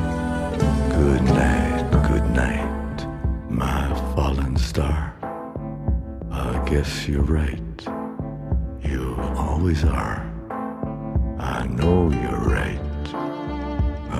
Good 0.91 1.25
night, 1.25 1.87
good 2.11 2.27
night, 2.45 2.99
my 3.51 3.85
fallen 4.15 4.57
star. 4.57 5.13
I 6.31 6.53
guess 6.71 7.09
you're 7.09 7.31
right. 7.41 7.79
You 8.91 9.03
always 9.37 9.85
are. 9.85 10.21
I 11.57 11.67
know 11.79 11.99
you're 12.21 12.45
right 12.59 12.78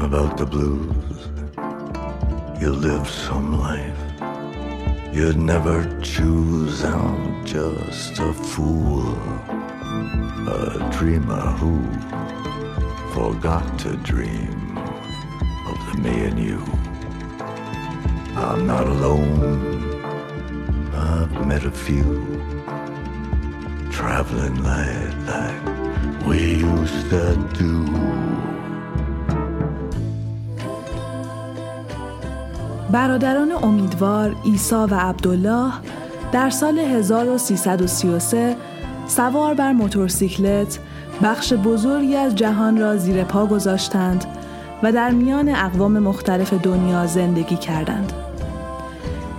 about 0.10 0.38
the 0.38 0.46
blues. 0.46 1.30
You 2.60 2.72
live 2.72 3.08
some 3.08 3.60
life 3.60 4.02
you'd 5.14 5.38
never 5.38 5.78
choose. 6.02 6.84
I'm 6.84 7.46
just 7.46 8.18
a 8.18 8.34
fool, 8.34 9.14
a 10.48 10.90
dreamer 10.98 11.46
who 11.62 11.74
forgot 13.14 13.66
to 13.84 13.98
dream 13.98 14.80
of 15.70 15.78
the 15.88 16.00
me 16.02 16.16
and 16.30 16.40
you. 16.40 16.60
I'm 18.36 18.66
not 18.66 18.88
alone. 18.88 19.44
I've 20.92 21.46
met 21.46 21.66
a 21.66 21.72
few 21.88 22.04
traveling 23.92 24.58
light 24.64 25.14
like 25.34 26.26
we 26.26 26.56
used 26.56 27.12
to 27.12 27.36
do. 27.54 28.49
برادران 32.92 33.52
امیدوار 33.52 34.36
ایسا 34.44 34.88
و 34.88 34.94
عبدالله 34.94 35.74
در 36.32 36.50
سال 36.50 36.80
1333 36.80 38.56
سوار 39.08 39.54
بر 39.54 39.72
موتورسیکلت 39.72 40.80
بخش 41.24 41.54
بزرگی 41.54 42.16
از 42.16 42.36
جهان 42.36 42.78
را 42.78 42.98
زیر 42.98 43.24
پا 43.24 43.46
گذاشتند 43.46 44.26
و 44.84 44.92
در 44.92 45.12
میان 45.12 45.50
اقوام 45.50 46.00
مختلف 46.00 46.54
دنیا 46.54 47.06
زندگی 47.06 47.56
کردند. 47.56 48.14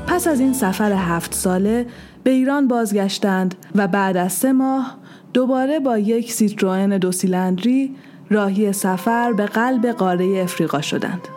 پس 0.07 0.27
از 0.27 0.41
این 0.41 0.53
سفر 0.53 0.93
هفت 0.93 1.35
ساله 1.35 1.87
به 2.23 2.31
ایران 2.31 2.69
بازگشتند 2.69 3.55
و 3.75 3.89
بعد 3.89 4.17
از 4.17 4.33
سه 4.33 4.53
ماه 4.53 4.97
دوباره 5.33 5.81
با 5.81 5.99
یک 5.99 6.33
سیتروئن 6.33 6.99
دو 6.99 7.13
سیلندری 7.13 7.97
راهی 8.31 8.73
سفر 8.73 9.33
به 9.33 9.47
قلب 9.47 9.87
قاره 9.87 10.41
افریقا 10.43 10.81
شدند. 10.81 11.29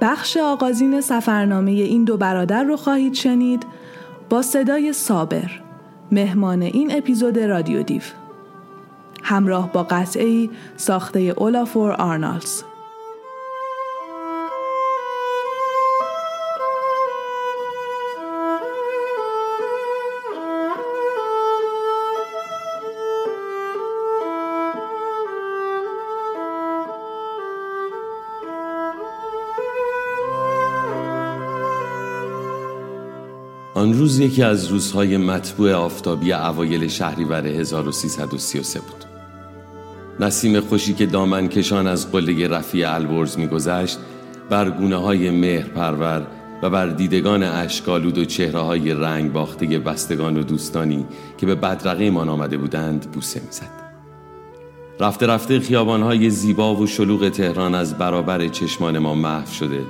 بخش 0.00 0.36
آغازین 0.36 1.00
سفرنامه 1.00 1.70
این 1.70 2.04
دو 2.04 2.16
برادر 2.16 2.62
رو 2.62 2.76
خواهید 2.76 3.14
شنید 3.14 3.66
با 4.28 4.42
صدای 4.42 4.92
صابر 4.92 5.50
مهمان 6.12 6.62
این 6.62 6.96
اپیزود 6.96 7.38
رادیو 7.38 7.82
دیو. 7.82 8.02
همراه 9.22 9.72
با 9.72 9.82
قطعه 9.82 10.48
ساخته 10.76 11.20
اولافور 11.20 11.92
آرنالز 11.92 12.62
آن 33.90 33.98
روز 33.98 34.18
یکی 34.18 34.42
از 34.42 34.66
روزهای 34.66 35.16
مطبوع 35.16 35.72
آفتابی 35.72 36.32
اوایل 36.32 36.88
شهریور 36.88 37.46
1333 37.46 38.80
بود 38.80 39.04
نسیم 40.20 40.60
خوشی 40.60 40.94
که 40.94 41.06
دامن 41.06 41.48
کشان 41.48 41.86
از 41.86 42.12
قله 42.12 42.48
رفیع 42.48 42.94
البرز 42.94 43.38
میگذشت 43.38 43.98
بر 44.50 44.70
گونه 44.70 44.96
های 44.96 45.30
مهر 45.30 45.68
پرور 45.68 46.26
و 46.62 46.70
بر 46.70 46.86
دیدگان 46.86 47.42
اشکالود 47.42 48.18
و 48.18 48.24
چهره 48.24 48.60
های 48.60 48.94
رنگ 48.94 49.32
باخته 49.32 49.78
بستگان 49.78 50.36
و 50.36 50.42
دوستانی 50.42 51.06
که 51.38 51.46
به 51.46 51.54
بدرقه 51.54 52.10
ما 52.10 52.20
آمده 52.20 52.56
بودند 52.56 53.10
بوسه 53.10 53.40
می‌زد. 53.46 53.90
رفته 55.00 55.26
رفته 55.26 55.60
خیابان 55.60 56.02
های 56.02 56.30
زیبا 56.30 56.76
و 56.76 56.86
شلوغ 56.86 57.28
تهران 57.28 57.74
از 57.74 57.98
برابر 57.98 58.48
چشمان 58.48 58.98
ما 58.98 59.14
محو 59.14 59.52
شده 59.52 59.80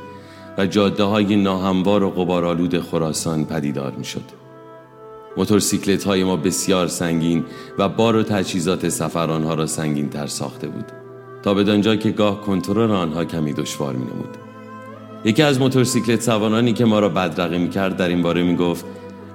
و 0.59 0.67
جاده 0.67 1.05
های 1.05 1.37
ناهموار 1.37 2.03
و 2.05 2.11
قبارالود 2.11 2.81
خراسان 2.81 3.45
پدیدار 3.45 3.93
می 3.93 4.05
شد. 4.05 4.25
موتورسیکلت 5.37 6.05
های 6.05 6.25
ما 6.25 6.37
بسیار 6.37 6.87
سنگین 6.87 7.45
و 7.79 7.89
بار 7.89 8.17
و 8.17 8.23
تجهیزات 8.23 8.89
سفر 8.89 9.31
آنها 9.31 9.55
را 9.55 9.67
سنگین 9.67 10.09
تر 10.09 10.27
ساخته 10.27 10.69
بود 10.69 10.85
تا 11.43 11.55
بدانجا 11.55 11.97
که 11.97 12.11
گاه 12.11 12.41
کنترل 12.41 12.91
آنها 12.91 13.25
کمی 13.25 13.53
دشوار 13.53 13.95
می 13.95 14.05
نمود. 14.05 14.37
یکی 15.25 15.43
از 15.43 15.61
موتورسیکلت 15.61 16.23
سوارانی 16.23 16.73
که 16.73 16.85
ما 16.85 16.99
را 16.99 17.09
بدرقه 17.09 17.59
می 17.59 17.71
کرد 17.71 17.97
در 17.97 18.09
این 18.09 18.23
باره 18.23 18.43
می 18.43 18.57
گفت 18.57 18.85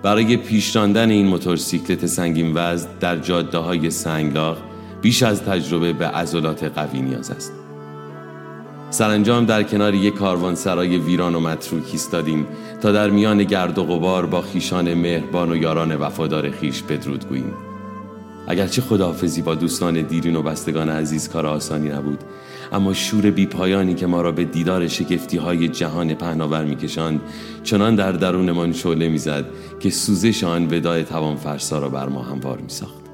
برای 0.04 0.38
پیش 0.38 0.78
این 0.78 1.28
موتورسیکلت 1.28 2.06
سنگین 2.06 2.52
وزن 2.56 2.90
در 3.00 3.18
جاده 3.18 3.58
های 3.58 3.92
سنگلاغ 3.92 4.58
بیش 5.02 5.24
از 5.24 5.44
تجربه 5.44 5.94
به 5.94 6.08
عضلات 6.08 6.64
قوی 6.64 7.02
نیاز 7.02 7.32
است. 7.32 7.65
سرانجام 8.96 9.46
در 9.46 9.64
کنار 9.64 9.94
یک 9.94 10.14
سرای 10.54 10.98
ویران 10.98 11.36
و 11.36 11.40
متروک 11.40 11.84
ایستادیم 11.92 12.48
تا 12.82 12.92
در 12.92 13.10
میان 13.10 13.44
گرد 13.44 13.78
و 13.78 13.84
غبار 13.84 14.26
با 14.26 14.42
خیشان 14.42 14.94
مهربان 14.94 15.52
و 15.52 15.56
یاران 15.56 15.96
وفادار 15.96 16.52
خیش 16.52 16.82
بدرود 16.82 17.30
گوییم. 17.30 17.54
اگرچه 18.48 18.82
خداحافظی 18.82 19.42
با 19.42 19.56
دوستان 19.56 20.02
دیرین 20.02 20.36
و 20.36 20.42
بستگان 20.42 20.90
عزیز 20.90 21.30
کار 21.30 21.46
آسانی 21.46 21.90
نبود 21.90 22.20
اما 22.72 22.94
شور 22.94 23.32
بیپایانی 23.32 23.94
که 23.94 24.08
ما 24.08 24.22
را 24.22 24.32
به 24.32 24.44
دیدار 24.44 24.88
شگفتی 24.88 25.38
های 25.38 25.68
جهان 25.68 26.14
پهناور 26.14 26.66
میکشاند 26.66 27.22
چنان 27.64 27.96
در 27.96 28.12
درونمان 28.12 28.74
شعله 28.74 29.10
می‌زد 29.10 29.46
که 29.80 29.90
سوزش 29.90 30.44
آن 30.44 30.68
ودای 30.72 31.04
توان 31.04 31.36
فرسا 31.36 31.80
را 31.80 31.90
بر 31.90 32.10
ما 32.10 32.22
هموار 32.22 32.58
میساخت. 32.58 33.06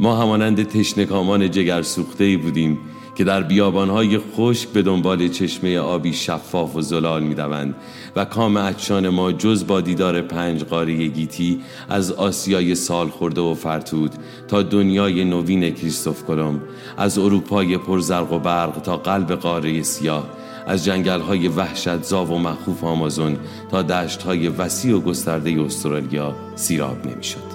ما 0.00 0.16
همانند 0.16 0.62
تشنکامان 0.62 1.50
جگر 1.50 1.82
سوخته 1.82 2.36
بودیم 2.36 2.78
که 3.14 3.24
در 3.24 3.42
بیابانهای 3.42 4.18
خشک 4.18 4.68
به 4.68 4.82
دنبال 4.82 5.28
چشمه 5.28 5.78
آبی 5.78 6.12
شفاف 6.12 6.76
و 6.76 6.80
زلال 6.80 7.22
می‌دوند 7.22 7.74
و 8.16 8.24
کام 8.24 8.56
اچشان 8.56 9.08
ما 9.08 9.32
جز 9.32 9.66
با 9.66 9.80
دیدار 9.80 10.22
پنج 10.22 10.64
قاره 10.64 11.06
گیتی 11.06 11.60
از 11.88 12.12
آسیای 12.12 12.74
سال 12.74 13.08
خورده 13.08 13.40
و 13.40 13.54
فرتود 13.54 14.12
تا 14.48 14.62
دنیای 14.62 15.24
نوین 15.24 15.74
کریستوف 15.74 16.24
کلم 16.24 16.60
از 16.96 17.18
اروپای 17.18 17.78
پرزرق 17.78 18.32
و 18.32 18.38
برق 18.38 18.80
تا 18.80 18.96
قلب 18.96 19.32
قاره 19.32 19.82
سیاه 19.82 20.26
از 20.66 20.84
جنگل 20.84 21.20
های 21.20 21.48
وحشت 21.48 22.02
زاو 22.02 22.28
و 22.28 22.38
مخوف 22.38 22.84
آمازون 22.84 23.36
تا 23.70 23.82
دشت 23.82 24.22
های 24.22 24.48
وسیع 24.48 24.96
و 24.96 25.00
گسترده 25.00 25.62
استرالیا 25.62 26.34
سیراب 26.56 27.06
نمی‌شد. 27.06 27.53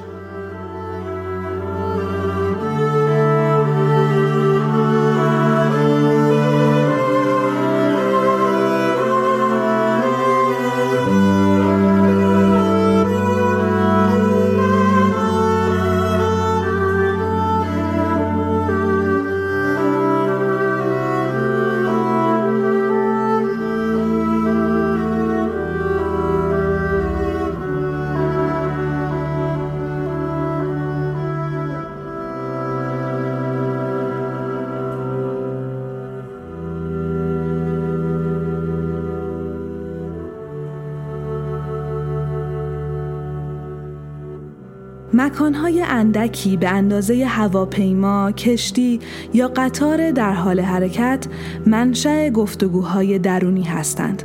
اندکی 45.99 46.57
به 46.57 46.69
اندازه 46.69 47.25
هواپیما، 47.25 48.31
کشتی 48.31 48.99
یا 49.33 49.47
قطار 49.47 50.11
در 50.11 50.33
حال 50.33 50.59
حرکت 50.59 51.27
منشأ 51.65 52.29
گفتگوهای 52.29 53.19
درونی 53.19 53.63
هستند. 53.63 54.23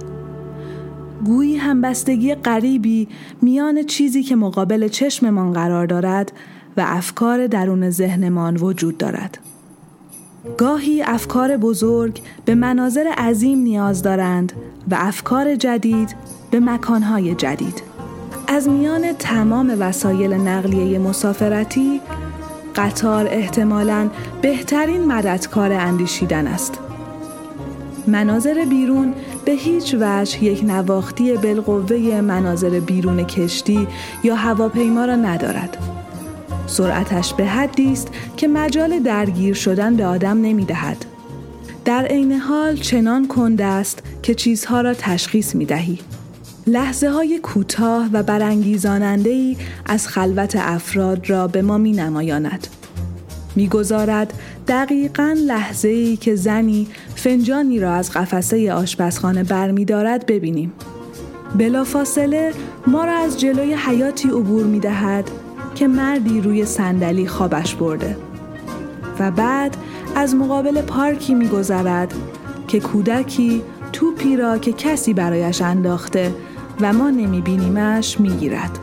گویی 1.24 1.56
همبستگی 1.56 2.34
غریبی 2.34 3.08
میان 3.42 3.82
چیزی 3.82 4.22
که 4.22 4.37
مقابل 4.37 4.88
چشممان 4.88 5.52
قرار 5.52 5.87
دارد 5.87 6.32
و 6.76 6.84
افکار 6.87 7.46
درون 7.46 7.90
ذهنمان 7.90 8.56
وجود 8.56 8.98
دارد. 8.98 9.38
گاهی 10.58 11.02
افکار 11.02 11.56
بزرگ 11.56 12.20
به 12.44 12.54
مناظر 12.54 13.06
عظیم 13.18 13.58
نیاز 13.58 14.02
دارند 14.02 14.52
و 14.90 14.96
افکار 14.98 15.54
جدید 15.54 16.16
به 16.50 16.60
مکانهای 16.60 17.34
جدید. 17.34 17.93
از 18.48 18.68
میان 18.68 19.12
تمام 19.12 19.76
وسایل 19.78 20.35
نقلیه 20.35 20.98
مسافرتی 20.98 22.00
قطار 22.76 23.26
احتمالاً 23.26 24.11
بهترین 24.42 25.04
مددکار 25.04 25.72
اندیشیدن 25.72 26.46
است. 26.46 26.78
مناظر 28.07 28.64
بیرون 28.70 29.14
به 29.44 29.52
هیچ 29.52 29.96
وجه 30.00 30.44
یک 30.44 30.64
نواختی 30.64 31.37
بالقوه 31.37 32.20
مناظر 32.20 32.80
بیرون 32.80 33.24
کشتی 33.24 33.88
یا 34.24 34.35
هواپیما 34.35 35.04
را 35.04 35.16
ندارد. 35.16 35.76
سرعتش 36.66 37.35
به 37.35 37.46
حدی 37.46 37.92
است 37.92 38.09
که 38.37 38.48
مجال 38.48 38.98
درگیر 38.98 39.54
شدن 39.54 39.96
به 39.96 40.07
آدم 40.07 40.40
نمی 40.40 40.64
دهد. 40.64 41.04
در 41.85 42.04
عین 42.04 42.33
حال 42.33 42.76
چنان 42.76 43.28
کنده 43.28 43.64
است 43.64 44.02
که 44.22 44.35
چیزها 44.35 44.80
را 44.80 44.94
تشخیص 44.94 45.54
می 45.54 45.64
دهی. 45.64 45.98
لحظه 46.66 47.11
های 47.11 47.38
کوتاه 47.38 48.09
و 48.12 48.22
برانگیزاننده 48.22 49.31
ای 49.31 49.57
از 49.87 50.09
خلوت 50.09 50.57
افراد 50.57 51.31
را 51.31 51.48
به 51.48 51.62
ما 51.62 51.79
می 51.79 51.92
نمایاند. 51.92 52.66
می 53.57 53.68
گذارد 53.68 54.33
دقیقا 54.68 55.37
لحظه 55.46 55.88
ای 55.88 56.16
که 56.16 56.35
زنی 56.35 56.88
فنجانی 57.14 57.81
را 57.81 57.92
از 57.94 58.11
قفسه 58.11 58.72
آشپزخانه 58.72 59.44
بر 59.44 59.70
می 59.70 59.85
دارد 59.85 60.27
ببینیم. 60.27 60.72
بلافاصله 61.59 62.53
ما 62.87 63.05
را 63.05 63.12
از 63.12 63.40
جلوی 63.40 63.74
حیاتی 63.74 64.29
عبور 64.29 64.64
می 64.64 64.81
دهد 64.81 65.31
که 65.74 65.88
مردی 65.88 66.40
روی 66.40 66.64
صندلی 66.64 67.27
خوابش 67.27 67.74
برده 67.74 68.16
و 69.18 69.31
بعد 69.31 69.77
از 70.16 70.35
مقابل 70.35 70.83
پارکی 70.83 71.35
می 71.35 71.48
گذرد 71.48 72.14
که 72.68 72.81
کودکی 72.81 73.62
توپی 73.92 74.37
را 74.37 74.59
که 74.59 74.72
کسی 74.72 75.14
برایش 75.14 75.62
انداخته 75.62 76.35
و 76.80 76.92
ما 76.92 77.10
نمیبینیمش 77.10 78.20
می‌گیرد. 78.20 78.78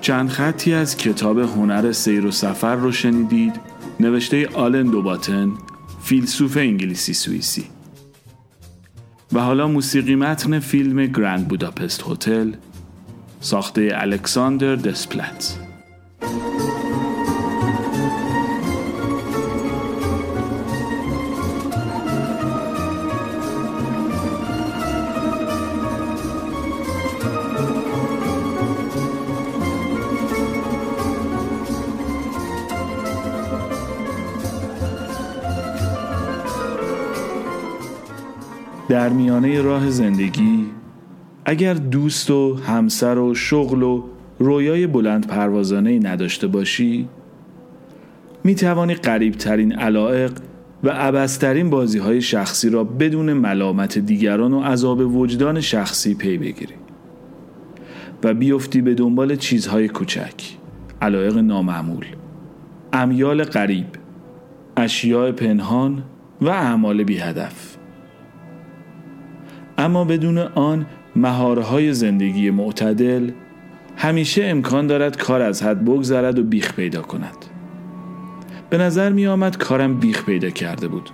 چند 0.00 0.28
خطی 0.28 0.74
از 0.74 0.96
کتاب 0.96 1.38
هنر 1.38 1.92
سیر 1.92 2.26
و 2.26 2.30
سفر 2.30 2.76
رو 2.76 2.92
شنیدید 2.92 3.65
نوشته 4.00 4.46
آلن 4.46 4.86
دوباتن 4.86 5.52
فیلسوف 6.02 6.56
انگلیسی 6.56 7.14
سوئیسی. 7.14 7.64
و 9.32 9.40
حالا 9.40 9.68
موسیقی 9.68 10.14
متن 10.14 10.58
فیلم 10.58 11.06
گرند 11.06 11.48
بوداپست 11.48 12.04
هتل 12.08 12.52
ساخته 13.40 13.90
الکساندر 13.92 14.76
دسپلت. 14.76 15.65
در 38.88 39.08
میانه 39.08 39.62
راه 39.62 39.90
زندگی 39.90 40.66
اگر 41.44 41.74
دوست 41.74 42.30
و 42.30 42.54
همسر 42.54 43.18
و 43.18 43.34
شغل 43.34 43.82
و 43.82 44.02
رویای 44.38 44.86
بلند 44.86 45.26
پروازانه 45.26 45.98
نداشته 45.98 46.46
باشی 46.46 47.08
می 48.44 48.54
توانی 48.54 48.94
قریب 48.94 49.34
ترین 49.34 49.72
علائق 49.72 50.32
و 50.84 50.88
عبسترین 50.88 51.70
بازی 51.70 51.98
های 51.98 52.20
شخصی 52.20 52.70
را 52.70 52.84
بدون 52.84 53.32
ملامت 53.32 53.98
دیگران 53.98 54.52
و 54.52 54.60
عذاب 54.60 55.16
وجدان 55.16 55.60
شخصی 55.60 56.14
پی 56.14 56.38
بگیری 56.38 56.74
و 58.24 58.34
بیفتی 58.34 58.82
به 58.82 58.94
دنبال 58.94 59.36
چیزهای 59.36 59.88
کوچک 59.88 60.56
علایق 61.02 61.38
نامعمول 61.38 62.06
امیال 62.92 63.44
قریب 63.44 63.86
اشیاء 64.76 65.32
پنهان 65.32 66.02
و 66.40 66.48
اعمال 66.48 67.04
بی 67.04 67.18
هدف 67.18 67.75
اما 69.78 70.04
بدون 70.04 70.38
آن 70.38 70.86
مهارهای 71.16 71.92
زندگی 71.92 72.50
معتدل 72.50 73.30
همیشه 73.96 74.44
امکان 74.44 74.86
دارد 74.86 75.16
کار 75.16 75.42
از 75.42 75.62
حد 75.62 75.84
بگذرد 75.84 76.38
و 76.38 76.42
بیخ 76.42 76.74
پیدا 76.74 77.02
کند. 77.02 77.36
به 78.70 78.78
نظر 78.78 79.12
می 79.12 79.26
آمد 79.26 79.56
کارم 79.56 80.00
بیخ 80.00 80.24
پیدا 80.24 80.50
کرده 80.50 80.88
بود. 80.88 81.10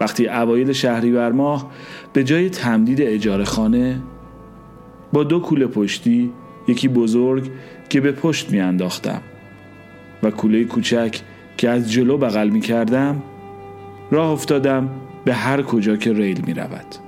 وقتی 0.00 0.28
اوایل 0.28 0.72
شهریور 0.72 1.32
ماه 1.32 1.70
به 2.12 2.24
جای 2.24 2.50
تمدید 2.50 3.02
اجاره 3.02 3.44
خانه 3.44 4.00
با 5.12 5.24
دو 5.24 5.40
کوله 5.40 5.66
پشتی 5.66 6.32
یکی 6.68 6.88
بزرگ 6.88 7.50
که 7.88 8.00
به 8.00 8.12
پشت 8.12 8.50
می 8.50 8.60
انداختم 8.60 9.20
و 10.22 10.30
کوله 10.30 10.64
کوچک 10.64 11.20
که 11.56 11.68
از 11.68 11.92
جلو 11.92 12.18
بغل 12.18 12.48
می 12.48 12.60
کردم 12.60 13.22
راه 14.10 14.30
افتادم 14.30 14.90
به 15.24 15.34
هر 15.34 15.62
کجا 15.62 15.96
که 15.96 16.12
ریل 16.12 16.42
می 16.46 16.54
رود 16.54 17.07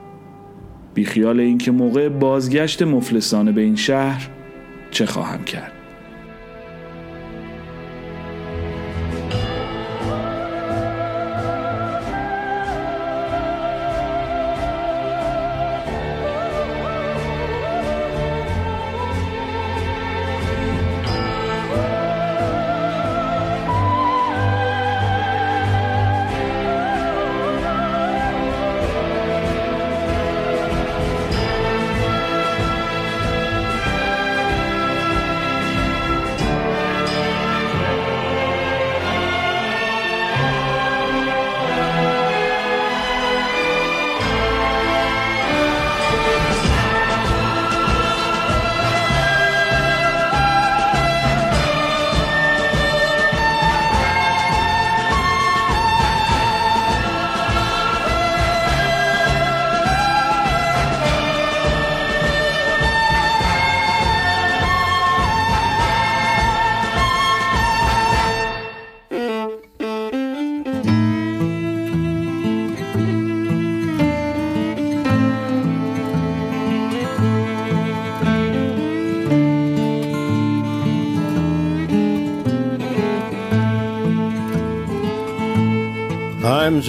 بی 0.95 1.05
خیال 1.05 1.41
اینکه 1.41 1.71
موقع 1.71 2.09
بازگشت 2.09 2.83
مفلسانه 2.83 3.53
به 3.53 3.61
این 3.61 3.77
شهر 3.77 4.29
چه 4.91 5.07
خواهم 5.07 5.45
کرد؟ 5.45 5.73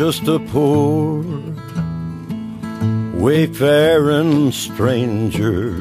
Just 0.02 0.28
a 0.28 0.39
poor 0.39 1.24
wayfaring 3.14 4.52
stranger 4.52 5.80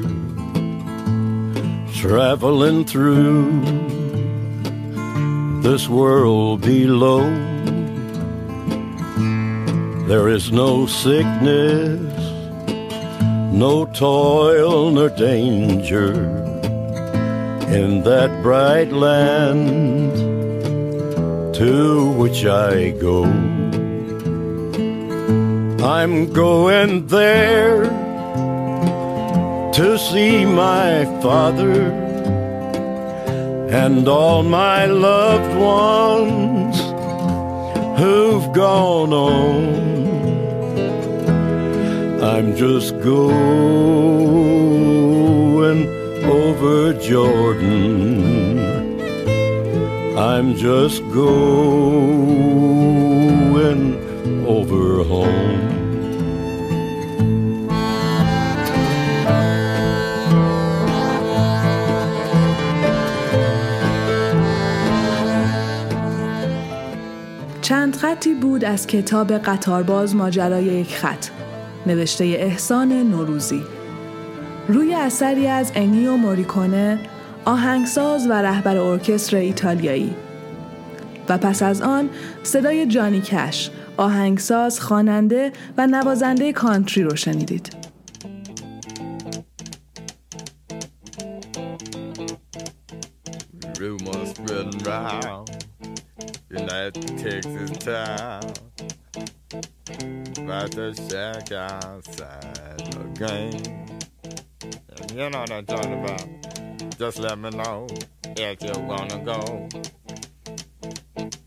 traveling 1.95 2.85
through 2.85 3.63
this 5.63 5.89
world 5.89 6.61
below. 6.61 7.23
There 10.07 10.29
is 10.29 10.53
no 10.53 10.85
sickness, 10.85 11.99
no 13.55 13.87
toil 13.95 14.91
nor 14.91 15.09
danger 15.09 16.13
in 17.73 18.03
that 18.03 18.43
bright 18.43 18.93
land 18.93 20.15
to 21.55 22.13
which 22.19 22.45
I 22.45 22.91
go. 22.91 23.40
I'm 25.99 26.33
going 26.33 27.09
there 27.09 27.83
to 29.73 29.99
see 29.99 30.45
my 30.45 31.05
father 31.21 31.91
and 33.83 34.07
all 34.07 34.45
my 34.45 34.87
loved 34.87 35.53
ones 35.59 36.77
who've 37.99 38.53
gone 38.53 39.13
on. 39.13 39.65
I'm 42.23 42.55
just 42.55 42.97
going 43.01 43.41
over 46.25 46.93
Jordan. 47.01 48.61
I'm 50.17 50.55
just 50.55 51.03
going 51.11 52.47
over 54.47 55.03
home. 55.03 55.80
خطی 68.01 68.35
بود 68.35 68.65
از 68.65 68.87
کتاب 68.87 69.33
قطارباز 69.33 70.17
ماجرای 70.17 70.65
یک 70.65 70.97
خط 70.97 71.27
نوشته 71.87 72.25
احسان 72.25 72.93
نوروزی. 72.93 73.63
روی 74.69 74.95
اثری 74.95 75.47
از 75.47 75.73
انیو 75.75 76.17
موریکونه 76.17 76.99
آهنگساز 77.45 78.27
و 78.27 78.33
رهبر 78.33 78.77
ارکستر 78.77 79.37
ایتالیایی. 79.37 80.15
و 81.29 81.39
پس 81.39 81.63
از 81.63 81.83
آن 81.83 82.11
صدای 82.43 82.87
جانی 82.87 83.21
کش 83.21 83.71
آهنگساز 83.97 84.81
خواننده 84.81 85.53
و 85.79 85.87
نوازنده 85.87 86.53
کانتری 86.53 87.03
رو 87.03 87.17
شنیدید. 87.17 87.77
Rumors 93.75 95.50
spreading 96.81 97.17
takes 97.19 97.47
United 97.47 97.81
time, 97.81 98.53
about 100.45 100.71
the 100.71 100.95
shack 101.09 101.53
outside 101.53 102.79
the 102.93 103.05
game. 103.19 103.87
You 105.11 105.29
know 105.31 105.41
what 105.41 105.53
I'm 105.53 105.67
talking 105.67 106.03
about. 106.03 106.27
Just 106.99 107.19
let 107.19 107.39
me 107.39 107.51
know 107.51 107.87
if 108.37 108.63
you 108.63 108.73
wanna 108.83 109.19
go 109.19 109.69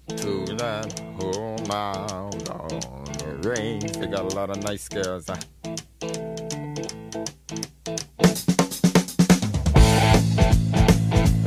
to 0.07 0.55
that 0.55 0.99
home 1.19 1.71
out 1.71 2.49
on 2.49 3.05
the 3.17 3.49
range. 3.49 3.93
They 3.93 4.07
got 4.07 4.31
a 4.31 4.35
lot 4.35 4.49
of 4.51 4.63
nice 4.63 4.87
girls. 4.87 5.27
Huh? 5.27 5.37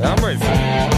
I'm 0.03 0.25
racing. 0.25 0.96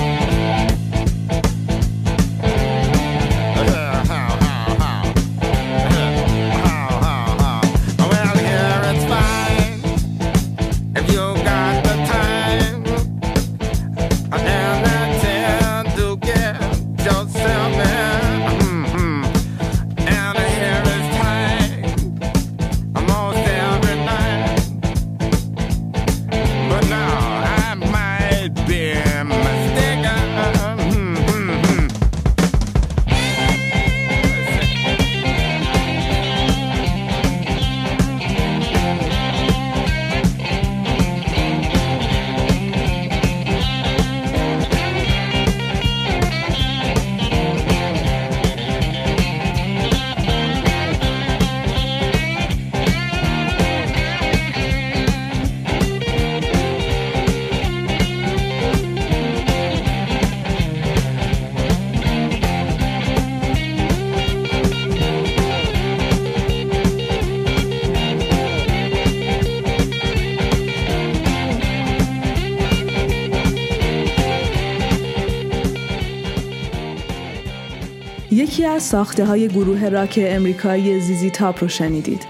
از 78.79 78.85
ساخته 78.85 79.25
های 79.25 79.47
گروه 79.47 79.89
راک 79.89 80.19
امریکایی 80.23 80.99
زیزی 80.99 81.29
تاپ 81.29 81.63
رو 81.63 81.67
شنیدید. 81.67 82.25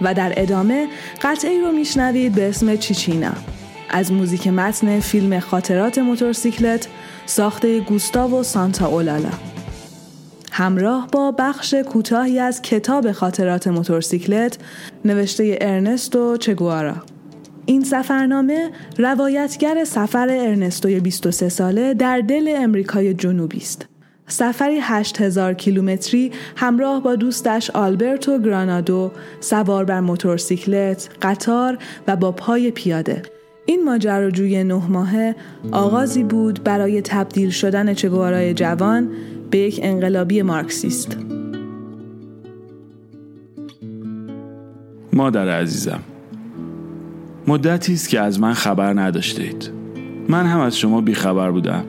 و 0.00 0.14
در 0.14 0.32
ادامه 0.36 0.88
قطعی 1.22 1.60
رو 1.60 1.72
میشنوید 1.72 2.34
به 2.34 2.48
اسم 2.48 2.76
چیچینا. 2.76 3.32
از 3.90 4.12
موزیک 4.12 4.48
متن 4.48 5.00
فیلم 5.00 5.40
خاطرات 5.40 5.98
موتورسیکلت 5.98 6.88
ساخته 7.26 7.80
گوستاو 7.80 8.40
و 8.40 8.42
سانتا 8.42 8.86
اولالا 8.86 9.30
همراه 10.52 11.08
با 11.12 11.34
بخش 11.38 11.74
کوتاهی 11.74 12.38
از 12.38 12.62
کتاب 12.62 13.12
خاطرات 13.12 13.66
موتورسیکلت 13.66 14.58
نوشته 15.04 15.58
ارنستو 15.60 16.36
چگوارا. 16.36 16.96
این 17.66 17.84
سفرنامه 17.84 18.70
روایتگر 18.98 19.84
سفر 19.84 20.28
ارنستوی 20.30 21.00
23 21.00 21.48
ساله 21.48 21.94
در 21.94 22.20
دل 22.20 22.54
امریکای 22.56 23.14
جنوبی 23.14 23.58
است. 23.58 23.95
سفری 24.28 24.78
8000 24.82 25.54
کیلومتری 25.54 26.32
همراه 26.56 27.02
با 27.02 27.16
دوستش 27.16 27.70
آلبرتو 27.70 28.38
گرانادو 28.38 29.12
سوار 29.40 29.84
بر 29.84 30.00
موتورسیکلت، 30.00 31.08
قطار 31.22 31.78
و 32.06 32.16
با 32.16 32.32
پای 32.32 32.70
پیاده. 32.70 33.22
این 33.66 33.84
ماجراجوی 33.84 34.64
نه 34.64 34.88
ماهه 34.88 35.36
آغازی 35.72 36.22
بود 36.22 36.64
برای 36.64 37.02
تبدیل 37.02 37.50
شدن 37.50 37.94
چگوارای 37.94 38.54
جوان 38.54 39.10
به 39.50 39.58
یک 39.58 39.80
انقلابی 39.82 40.42
مارکسیست. 40.42 41.16
مادر 45.12 45.48
عزیزم 45.48 46.00
مدتی 47.46 47.92
است 47.92 48.08
که 48.08 48.20
از 48.20 48.40
من 48.40 48.52
خبر 48.52 49.00
نداشته 49.00 49.42
اید 49.42 49.70
من 50.28 50.46
هم 50.46 50.60
از 50.60 50.78
شما 50.78 51.00
بیخبر 51.00 51.50
بودم 51.50 51.84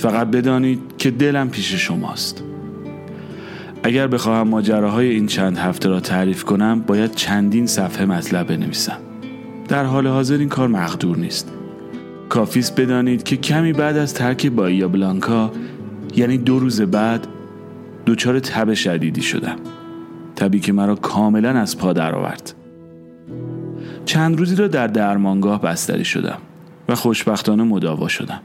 فقط 0.00 0.26
بدانید 0.26 0.80
که 0.98 1.10
دلم 1.10 1.50
پیش 1.50 1.74
شماست. 1.74 2.42
اگر 3.82 4.06
بخواهم 4.06 4.48
ماجراهای 4.48 5.08
این 5.08 5.26
چند 5.26 5.58
هفته 5.58 5.88
را 5.88 6.00
تعریف 6.00 6.44
کنم 6.44 6.80
باید 6.80 7.14
چندین 7.14 7.66
صفحه 7.66 8.04
مطلب 8.04 8.46
بنویسم. 8.46 8.98
در 9.68 9.84
حال 9.84 10.06
حاضر 10.06 10.38
این 10.38 10.48
کار 10.48 10.68
مقدور 10.68 11.16
نیست. 11.16 11.52
کافیست 12.28 12.80
بدانید 12.80 13.22
که 13.22 13.36
کمی 13.36 13.72
بعد 13.72 13.96
از 13.96 14.14
ترک 14.14 14.46
بایا 14.46 14.88
بلانکا 14.88 15.50
یعنی 16.16 16.38
دو 16.38 16.58
روز 16.58 16.80
بعد 16.80 17.26
دچار 18.06 18.40
تب 18.40 18.74
شدیدی 18.74 19.22
شدم. 19.22 19.56
تبی 20.36 20.60
که 20.60 20.72
مرا 20.72 20.94
کاملا 20.94 21.50
از 21.50 21.78
پا 21.78 21.92
درآورد. 21.92 22.54
چند 24.04 24.38
روزی 24.38 24.56
را 24.56 24.68
در 24.68 24.86
درمانگاه 24.86 25.62
بستری 25.62 26.04
شدم 26.04 26.38
و 26.88 26.94
خوشبختانه 26.94 27.62
مداوا 27.62 28.08
شدم. 28.08 28.40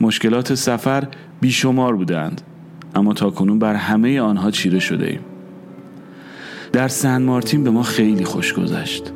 مشکلات 0.00 0.54
سفر 0.54 1.08
بیشمار 1.40 1.96
بودند 1.96 2.40
اما 2.94 3.12
تا 3.12 3.30
کنون 3.30 3.58
بر 3.58 3.74
همه 3.74 4.20
آنها 4.20 4.50
چیره 4.50 4.78
شده 4.78 5.06
ایم. 5.06 5.20
در 6.72 6.88
سن 6.88 7.22
مارتین 7.22 7.64
به 7.64 7.70
ما 7.70 7.82
خیلی 7.82 8.24
خوش 8.24 8.54
گذشت. 8.54 9.12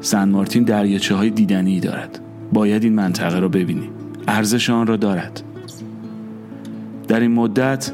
سن 0.00 0.28
مارتین 0.28 0.64
دریاچه 0.64 1.14
های 1.14 1.30
دیدنی 1.30 1.80
دارد. 1.80 2.20
باید 2.52 2.84
این 2.84 2.94
منطقه 2.94 3.38
را 3.38 3.48
ببینی. 3.48 3.90
ارزش 4.28 4.70
آن 4.70 4.86
را 4.86 4.96
دارد. 4.96 5.42
در 7.08 7.20
این 7.20 7.32
مدت 7.32 7.92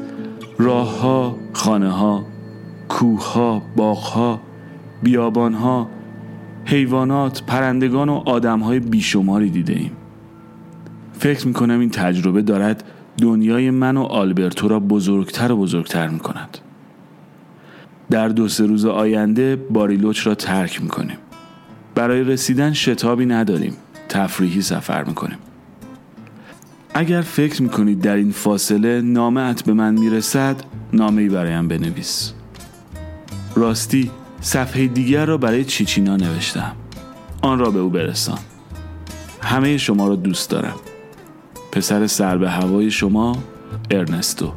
راه 0.57 0.99
ها، 0.99 1.37
خانه 1.53 1.91
ها، 1.91 2.25
کوه 2.89 3.33
ها، 3.33 3.61
باغ 3.75 3.97
ها، 3.97 4.41
بیابان 5.03 5.53
ها، 5.53 5.89
حیوانات، 6.65 7.43
پرندگان 7.43 8.09
و 8.09 8.23
آدم 8.25 8.59
های 8.59 8.79
بیشماری 8.79 9.49
دیده 9.49 9.73
ایم. 9.73 9.91
فکر 11.19 11.47
می‌کنم 11.47 11.79
این 11.79 11.89
تجربه 11.89 12.41
دارد 12.41 12.83
دنیای 13.21 13.71
من 13.71 13.97
و 13.97 14.03
آلبرتو 14.03 14.67
را 14.67 14.79
بزرگتر 14.79 15.51
و 15.51 15.57
بزرگتر 15.57 16.07
می 16.07 16.19
کند. 16.19 16.57
در 18.09 18.27
دو 18.29 18.47
سه 18.47 18.65
روز 18.65 18.85
آینده 18.85 19.55
باریلوچ 19.55 20.27
را 20.27 20.35
ترک 20.35 20.81
می‌کنیم. 20.81 21.17
برای 21.95 22.23
رسیدن 22.23 22.73
شتابی 22.73 23.25
نداریم. 23.25 23.73
تفریحی 24.09 24.61
سفر 24.61 25.03
می‌کنیم. 25.03 25.37
اگر 26.93 27.21
فکر 27.21 27.61
می‌کنید 27.61 28.01
در 28.01 28.15
این 28.15 28.31
فاصله 28.31 29.01
نامه 29.01 29.55
به 29.65 29.73
من 29.73 29.93
می‌رسد 29.93 30.55
نامه 30.93 31.21
ای 31.21 31.29
برایم 31.29 31.67
بنویس. 31.67 32.33
راستی 33.55 34.11
صفحه 34.41 34.87
دیگر 34.87 35.25
را 35.25 35.37
برای 35.37 35.65
چیچینا 35.65 36.15
نوشتم 36.15 36.71
آن 37.41 37.59
را 37.59 37.71
به 37.71 37.79
او 37.79 37.89
برسان 37.89 38.39
همه 39.41 39.77
شما 39.77 40.07
را 40.07 40.15
دوست 40.15 40.49
دارم 40.49 40.75
پسر 41.77 42.07
سر 42.07 42.37
به 42.37 42.49
هوای 42.49 42.91
شما 42.91 43.37
ارنستو. 43.91 44.53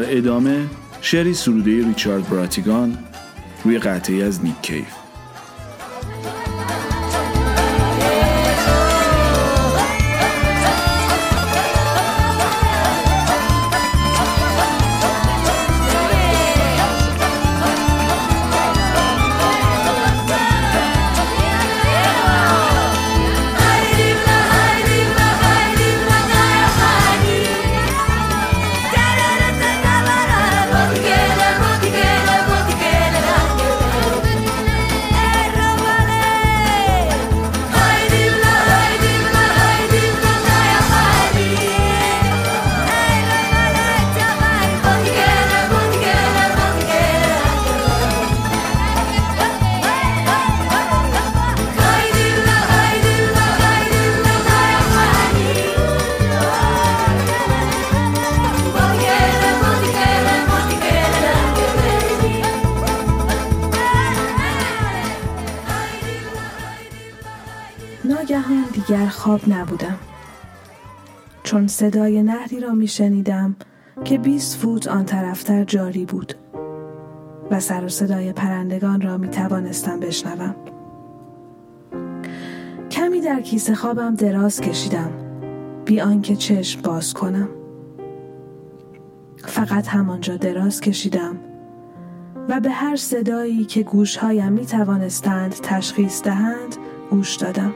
در 0.00 0.16
ادامه 0.16 0.66
شعری 1.00 1.34
سروده 1.34 1.70
ریچارد 1.70 2.28
براتیگان 2.28 2.98
روی 3.64 3.78
قطعه 3.78 4.24
از 4.24 4.44
نیک 4.44 4.62
کیف. 4.62 4.95
چون 71.56 71.66
صدای 71.66 72.22
نهری 72.22 72.60
را 72.60 72.72
می 72.72 72.88
شنیدم 72.88 73.56
که 74.04 74.18
20 74.18 74.56
فوت 74.56 74.88
آن 74.88 75.04
طرفتر 75.04 75.64
جاری 75.64 76.04
بود 76.04 76.34
و 77.50 77.60
سر 77.60 77.84
و 77.84 77.88
صدای 77.88 78.32
پرندگان 78.32 79.00
را 79.00 79.18
می 79.18 79.28
توانستم 79.28 80.00
بشنوم. 80.00 80.54
کمی 82.90 83.20
در 83.20 83.40
کیسه 83.40 83.74
خوابم 83.74 84.14
دراز 84.14 84.60
کشیدم 84.60 85.10
بی 85.84 86.00
آنکه 86.00 86.36
چشم 86.36 86.82
باز 86.82 87.14
کنم. 87.14 87.48
فقط 89.36 89.88
همانجا 89.88 90.36
دراز 90.36 90.80
کشیدم 90.80 91.36
و 92.48 92.60
به 92.60 92.70
هر 92.70 92.96
صدایی 92.96 93.64
که 93.64 93.82
گوشهایم 93.82 94.52
می 94.52 94.66
توانستند 94.66 95.52
تشخیص 95.62 96.22
دهند 96.22 96.76
گوش 97.10 97.36
دادم. 97.36 97.72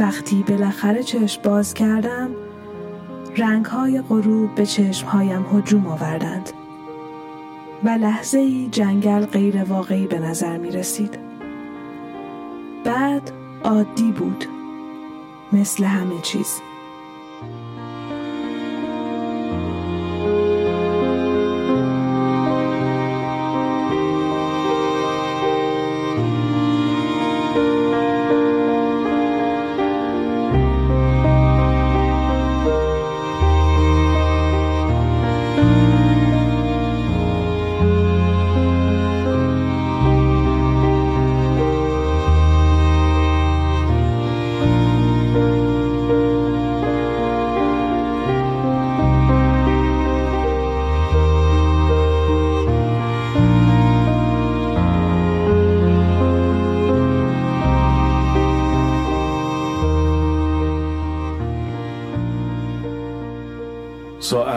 وقتی 0.00 0.44
بالاخره 0.48 1.02
چشم 1.02 1.42
باز 1.42 1.74
کردم 1.74 2.30
رنگ 3.36 3.64
های 3.64 4.00
غروب 4.00 4.54
به 4.54 4.66
چشم 4.66 5.06
هایم 5.06 5.46
هجوم 5.52 5.86
آوردند 5.86 6.50
و 7.84 7.88
لحظه 7.88 8.38
ای 8.38 8.68
جنگل 8.72 9.26
غیر 9.26 9.64
واقعی 9.64 10.06
به 10.06 10.18
نظر 10.18 10.58
می 10.58 10.70
رسید 10.70 11.18
بعد 12.84 13.32
عادی 13.64 14.12
بود 14.12 14.44
مثل 15.52 15.84
همه 15.84 16.20
چیز. 16.22 16.60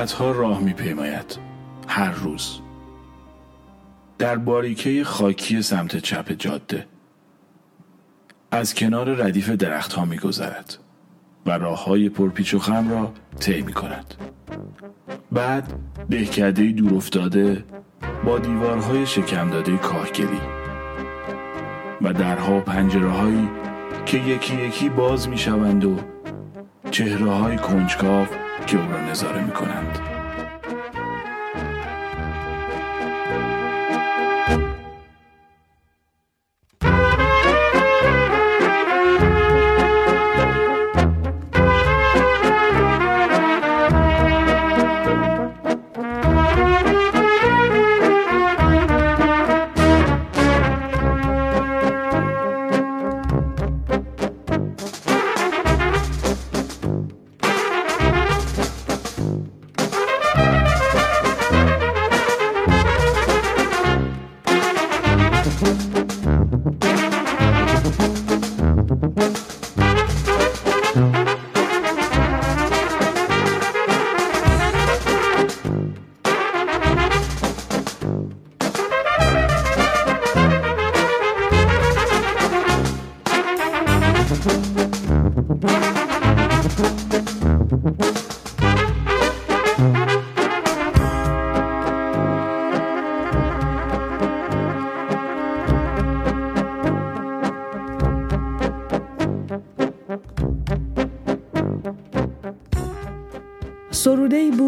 ساعتها 0.06 0.32
راه 0.32 0.60
میپیماید. 0.60 1.38
هر 1.88 2.12
روز. 2.12 2.60
در 4.18 4.36
باریکه 4.36 5.04
خاکی 5.04 5.62
سمت 5.62 5.98
چپ 5.98 6.32
جاده. 6.32 6.86
از 8.52 8.76
کنار 8.76 9.16
ردیف 9.16 9.50
درختها 9.50 10.06
میگذرد 10.06 10.78
و 11.46 11.52
راه 11.52 11.84
های 11.84 12.10
پرپیچ 12.10 12.54
و 12.54 12.60
خم 12.60 12.92
را 12.92 13.14
طی 13.40 13.62
می 13.62 13.74
کند. 13.74 14.14
بعد 15.32 15.74
دهکده 16.10 16.72
دور 16.72 16.94
افتاده 16.94 17.64
با 18.26 18.40
دیوارهای 18.40 19.06
شکم 19.06 19.50
داده 19.50 19.78
کاهگلی 19.78 20.42
و 22.02 22.14
درها 22.14 22.58
و 22.58 22.60
پنجره 22.60 23.10
هایی 23.10 23.50
که 24.06 24.18
یکی 24.18 24.56
یکی 24.56 24.90
باز 24.90 25.30
می 25.30 25.38
شوند 25.38 25.86
و 25.86 25.98
چهره 26.92 27.32
های 27.32 27.58
کنجکاو 27.58 28.28
که 28.68 28.78
او 28.78 28.92
را 28.92 29.02
نظاره 29.02 29.42
می 29.42 29.52
کنند. 29.52 30.13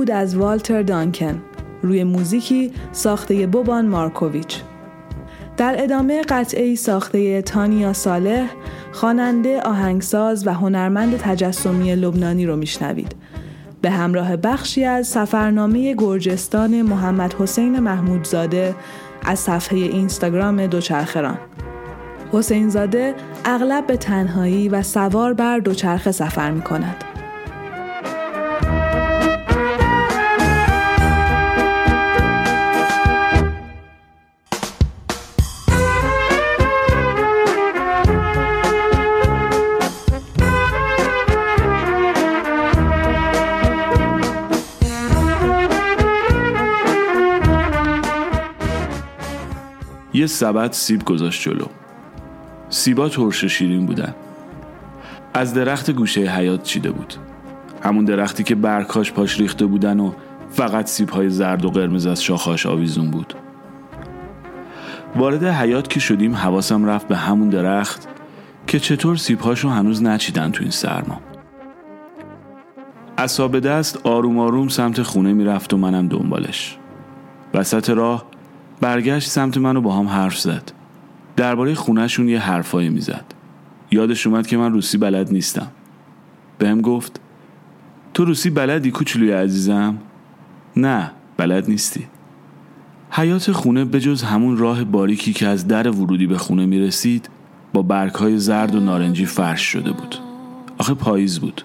بود 0.06 0.12
از 0.12 0.36
والتر 0.36 0.82
دانکن 0.82 1.42
روی 1.82 2.04
موزیکی 2.04 2.72
ساخته 2.92 3.48
بوبان 3.48 3.88
مارکوویچ. 3.88 4.62
در 5.58 5.76
ادامه 5.84 6.22
قطعه 6.22 6.76
ساخته 6.76 7.42
تانیا 7.42 7.94
صالح 7.94 8.50
خواننده 8.92 9.62
آهنگساز 9.62 10.48
و 10.48 10.54
هنرمند 10.54 11.18
تجسمی 11.18 11.96
لبنانی 11.96 12.46
رو 12.46 12.56
میشنوید. 12.56 13.16
به 13.82 13.90
همراه 13.90 14.38
بخشی 14.38 14.84
از 14.84 15.08
سفرنامه 15.08 15.96
گرجستان 15.98 16.82
محمد 16.82 17.34
حسین 17.34 17.80
محمودزاده 17.80 18.76
از 19.24 19.40
صفحه 19.40 19.78
اینستاگرام 19.78 20.68
دوچرخران 20.68 21.38
حسین 22.32 22.70
زاده 22.70 23.16
اغلب 23.46 23.88
به 23.88 23.98
تنهایی 23.98 24.70
و 24.70 24.84
سوار 24.84 25.34
بر 25.34 25.60
دوچرخه 25.60 26.12
سفر 26.12 26.52
می 26.52 26.62
کند. 26.62 27.05
یه 50.26 50.30
سبد 50.30 50.72
سیب 50.72 51.04
گذاشت 51.04 51.42
جلو. 51.42 51.66
سیبا 52.70 53.10
ترش 53.10 53.46
شیرین 53.46 53.86
بودن. 53.86 54.16
از 55.34 55.54
درخت 55.54 55.92
گوشه 55.92 56.22
حیات 56.22 56.64
چیده 56.64 56.92
بود. 56.92 57.14
همون 57.84 58.06
درختی 58.06 58.44
که 58.44 58.56
برکاش 58.56 59.12
پاش 59.12 59.40
ریخته 59.40 59.66
بودن 59.66 60.00
و 60.00 60.12
فقط 60.50 60.88
سیبهای 60.88 61.30
زرد 61.30 61.66
و 61.66 61.70
قرمز 61.70 62.06
از 62.06 62.24
شاخاش 62.24 62.66
آویزون 62.66 63.12
بود. 63.12 63.34
وارد 65.16 65.44
حیات 65.44 65.90
که 65.90 66.00
شدیم 66.00 66.36
حواسم 66.36 66.86
رفت 66.86 67.08
به 67.08 67.18
همون 67.18 67.50
درخت 67.50 68.08
که 68.68 68.80
چطور 68.80 69.16
سیبهاشو 69.16 69.70
هنوز 69.70 70.04
نچیدن 70.04 70.52
تو 70.52 70.62
این 70.62 70.72
سرما. 70.72 71.22
اصاب 73.18 73.60
دست 73.60 74.06
آروم 74.06 74.40
آروم 74.40 74.68
سمت 74.68 75.02
خونه 75.02 75.34
می‌رفت 75.34 75.74
و 75.74 75.78
منم 75.78 76.08
دنبالش. 76.08 76.78
وسط 77.54 77.90
راه 77.90 78.35
برگشت 78.82 79.30
سمت 79.30 79.58
منو 79.58 79.82
با 79.82 79.98
هم 79.98 80.08
حرف 80.08 80.40
زد. 80.40 80.72
درباره 81.36 81.76
خونهشون 81.76 82.30
یه 82.30 82.40
حرفایی 82.40 82.90
می‌زد. 82.90 83.26
یادش 83.92 84.28
اومد 84.28 84.48
که 84.48 84.58
من 84.58 84.74
روسی 84.74 84.98
بلد 84.98 85.32
نیستم. 85.32 85.68
بهم 86.58 86.82
گفت 86.82 87.20
تو 88.14 88.26
روسی 88.26 88.50
بلدی 88.50 88.92
کوچولوی 88.92 89.32
عزیزم؟ 89.32 89.98
نه 90.76 91.12
بلد 91.38 91.70
نیستی. 91.70 92.08
حیات 93.12 93.52
خونه 93.52 93.86
به 93.86 94.00
جز 94.00 94.24
همون 94.24 94.58
راه 94.58 94.84
باریکی 94.84 95.34
که 95.34 95.48
از 95.48 95.68
در 95.68 95.90
ورودی 95.90 96.28
به 96.28 96.38
خونه 96.38 96.66
می‌رسید 96.66 97.30
با 97.74 97.82
برگهای 97.82 98.38
زرد 98.38 98.76
و 98.76 98.80
نارنجی 98.80 99.26
فرش 99.26 99.62
شده 99.62 99.92
بود. 99.92 100.16
آخه 100.78 100.94
پاییز 100.94 101.40
بود. 101.40 101.62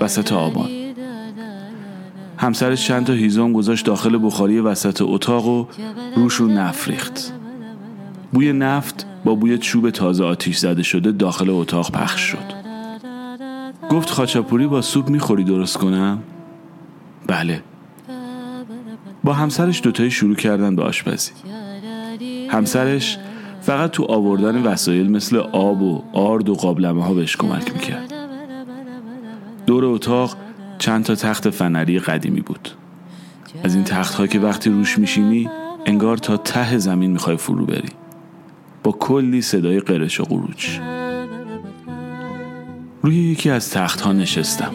وسط 0.00 0.32
آبان. 0.32 0.81
همسرش 2.42 2.86
چند 2.86 3.06
تا 3.06 3.12
هیزم 3.12 3.52
گذاشت 3.52 3.86
داخل 3.86 4.26
بخاری 4.26 4.60
وسط 4.60 5.02
اتاق 5.02 5.46
و 5.46 5.66
روش 6.16 6.34
رو 6.34 6.46
نفت 6.48 6.88
ریخت. 6.88 7.32
بوی 8.32 8.52
نفت 8.52 9.06
با 9.24 9.34
بوی 9.34 9.58
چوب 9.58 9.90
تازه 9.90 10.24
آتیش 10.24 10.56
زده 10.56 10.82
شده 10.82 11.12
داخل 11.12 11.50
اتاق 11.50 11.90
پخش 11.90 12.20
شد. 12.20 12.62
گفت 13.90 14.10
خاچاپوری 14.10 14.66
با 14.66 14.82
سوپ 14.82 15.08
می‌خوری 15.08 15.44
درست 15.44 15.76
کنم؟ 15.76 16.18
بله. 17.26 17.62
با 19.24 19.32
همسرش 19.32 19.82
دوتایی 19.82 20.10
شروع 20.10 20.36
کردن 20.36 20.76
به 20.76 20.82
آشپزی. 20.82 21.32
همسرش 22.48 23.18
فقط 23.60 23.90
تو 23.90 24.04
آوردن 24.04 24.62
وسایل 24.62 25.10
مثل 25.10 25.36
آب 25.36 25.82
و 25.82 26.02
آرد 26.12 26.48
و 26.48 26.54
قابلمه 26.54 27.04
ها 27.04 27.14
بهش 27.14 27.36
کمک 27.36 27.72
می‌کرد. 27.72 28.12
دور 29.66 29.84
اتاق 29.84 30.36
چند 30.82 31.04
تا 31.04 31.14
تخت 31.14 31.50
فنری 31.50 31.98
قدیمی 31.98 32.40
بود. 32.40 32.68
از 33.64 33.74
این 33.74 33.84
تخت 33.84 34.30
که 34.30 34.38
وقتی 34.38 34.70
روش 34.70 34.98
میشینی 34.98 35.50
انگار 35.86 36.16
تا 36.16 36.36
ته 36.36 36.78
زمین 36.78 37.10
می‌خوای 37.10 37.36
فرو 37.36 37.66
بری. 37.66 37.88
با 38.82 38.92
کلی 38.92 39.42
صدای 39.42 39.80
قرش 39.80 40.20
و 40.20 40.24
قروچ. 40.24 40.78
روی 43.02 43.16
یکی 43.16 43.50
از 43.50 43.70
تخت 43.70 44.00
ها 44.00 44.12
نشستم. 44.12 44.70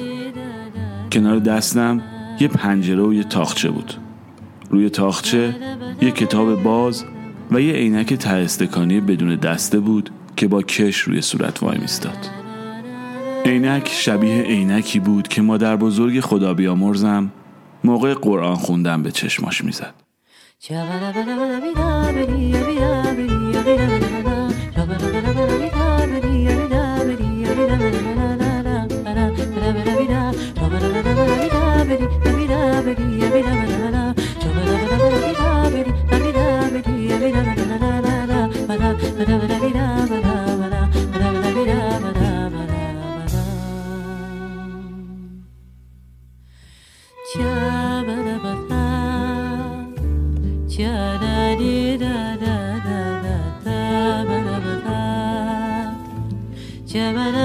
کنار 1.12 1.40
دستم 1.40 2.02
یه 2.40 2.48
پنجره 2.48 3.04
و 3.04 3.14
یه 3.14 3.24
تاخچه 3.24 3.70
بود. 3.70 3.94
روی 4.70 4.90
تاخچه 4.90 5.56
یه 6.02 6.12
کتاب 6.12 6.64
باز 6.64 7.06
و 7.52 7.62
یه 7.62 7.74
عینک 7.74 8.14
ته 8.14 8.66
بدون 9.02 9.36
دسته 9.36 9.80
بود 9.80 10.10
که 10.36 10.48
با 10.48 10.62
کش 10.62 11.00
روی 11.00 11.22
صورت 11.22 11.64
وای 11.64 11.78
میستاد 11.78 12.47
عینک 13.48 13.88
شبیه 13.88 14.42
عینکی 14.42 15.00
بود 15.00 15.28
که 15.28 15.42
مادر 15.42 15.76
بزرگ 15.76 16.20
خدا 16.20 16.54
بیامرزم 16.54 17.32
موقع 17.84 18.14
قرآن 18.14 18.56
خوندن 18.56 19.04
به 19.04 19.12
چشماش 19.12 19.64
می‌زد. 19.64 19.94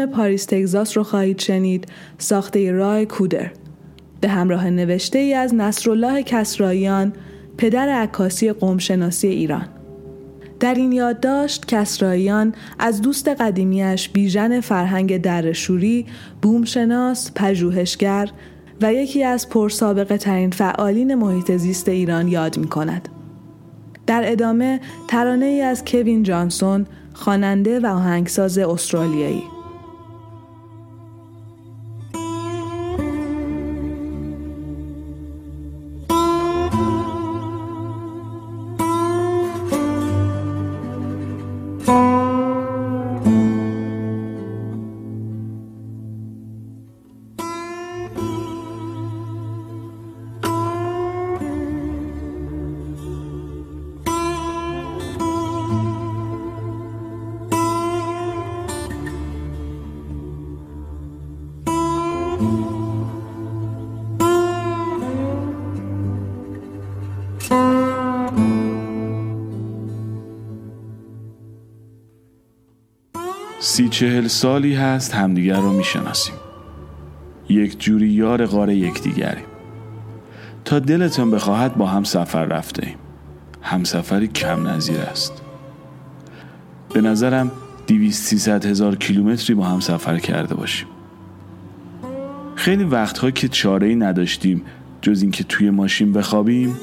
فیلم 0.00 0.12
پاریس 0.12 0.44
تگزاس 0.44 0.96
رو 0.96 1.02
خواهید 1.02 1.38
شنید. 1.38 1.86
ساخته 2.18 2.72
رای 2.72 3.06
کودر. 3.06 3.50
به 4.20 4.28
همراه 4.28 4.70
نوشته 4.70 5.18
ای 5.18 5.34
از 5.34 5.54
نصرالله 5.54 6.22
کسراییان 6.22 7.12
پدر 7.58 7.88
عکاسی 7.88 8.52
قومشناسی 8.52 9.28
ایران. 9.28 9.68
در 10.60 10.74
این 10.74 10.92
یادداشت 10.92 11.66
کسراییان 11.66 12.54
از 12.78 13.02
دوست 13.02 13.28
قدیمیش 13.28 14.08
بیژن 14.08 14.60
فرهنگ 14.60 15.22
درشوری، 15.22 16.06
بومشناس، 16.42 17.30
پژوهشگر 17.34 18.30
و 18.82 18.92
یکی 18.92 19.24
از 19.24 19.48
پرسابقه 19.48 20.18
ترین 20.18 20.50
فعالین 20.50 21.14
محیط 21.14 21.56
زیست 21.56 21.88
ایران 21.88 22.28
یاد 22.28 22.58
می 22.58 22.68
کند. 22.68 23.08
در 24.06 24.22
ادامه 24.32 24.80
ترانه 25.08 25.46
ای 25.46 25.60
از 25.60 25.84
کوین 25.84 26.22
جانسون 26.22 26.86
خواننده 27.14 27.80
و 27.80 27.86
آهنگساز 27.86 28.58
استرالیایی. 28.58 29.59
چهل 74.00 74.26
سالی 74.26 74.74
هست 74.74 75.14
همدیگر 75.14 75.60
رو 75.60 75.72
می‌شناسیم. 75.72 76.34
یک 77.48 77.80
جوری 77.80 78.08
یار 78.08 78.46
غار 78.46 78.70
یکدیگریم. 78.70 79.44
تا 80.64 80.78
دلتان 80.78 81.30
بخواهد 81.30 81.76
با 81.76 81.86
هم 81.86 82.04
سفر 82.04 82.44
رفته 82.44 82.86
ایم 82.86 82.96
همسفری 83.62 84.28
کم 84.28 84.66
نظیر 84.66 85.00
است. 85.00 85.42
به 86.94 87.00
نظرم 87.00 87.50
دیویست 87.86 88.26
سیصد 88.26 88.66
هزار 88.66 88.96
کیلومتری 88.96 89.54
با 89.54 89.64
هم 89.64 89.80
سفر 89.80 90.18
کرده 90.18 90.54
باشیم. 90.54 90.88
خیلی 92.54 92.84
وقتها 92.84 93.30
که 93.30 93.48
چاره 93.48 93.86
ای 93.86 93.94
نداشتیم 93.94 94.62
جز 95.02 95.22
اینکه 95.22 95.44
توی 95.44 95.70
ماشین 95.70 96.12
بخوابیم 96.12 96.76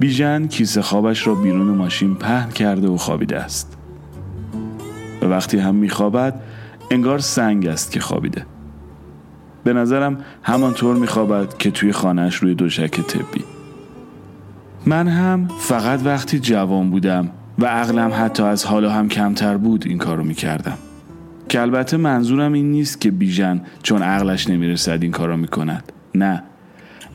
بیژن 0.00 0.46
کیسه 0.46 0.82
خوابش 0.82 1.26
را 1.26 1.34
بیرون 1.34 1.68
ماشین 1.68 2.14
پهن 2.14 2.50
کرده 2.50 2.88
و 2.88 2.96
خوابیده 2.96 3.36
است. 3.38 3.73
و 5.24 5.26
وقتی 5.26 5.58
هم 5.58 5.74
میخوابد 5.74 6.40
انگار 6.90 7.18
سنگ 7.18 7.66
است 7.66 7.92
که 7.92 8.00
خوابیده. 8.00 8.46
به 9.64 9.72
نظرم 9.72 10.18
همانطور 10.42 10.96
میخوابد 10.96 11.56
که 11.56 11.70
توی 11.70 11.92
خانهش 11.92 12.34
روی 12.34 12.54
دوشک 12.54 13.00
طبی. 13.00 13.44
من 14.86 15.08
هم 15.08 15.48
فقط 15.58 16.00
وقتی 16.04 16.38
جوان 16.38 16.90
بودم 16.90 17.30
و 17.58 17.66
عقلم 17.66 18.12
حتی 18.14 18.42
از 18.42 18.64
حالا 18.64 18.90
هم 18.90 19.08
کمتر 19.08 19.56
بود 19.56 19.86
این 19.86 19.98
کارو 19.98 20.24
می‌کردم. 20.24 20.78
که 21.48 21.60
البته 21.60 21.96
منظورم 21.96 22.52
این 22.52 22.70
نیست 22.70 23.00
که 23.00 23.10
بیژن 23.10 23.60
چون 23.82 24.02
عقلش 24.02 24.50
نمی‌رسد 24.50 24.98
این 25.02 25.10
کارا 25.10 25.36
می‌کند. 25.36 25.92
نه. 26.14 26.42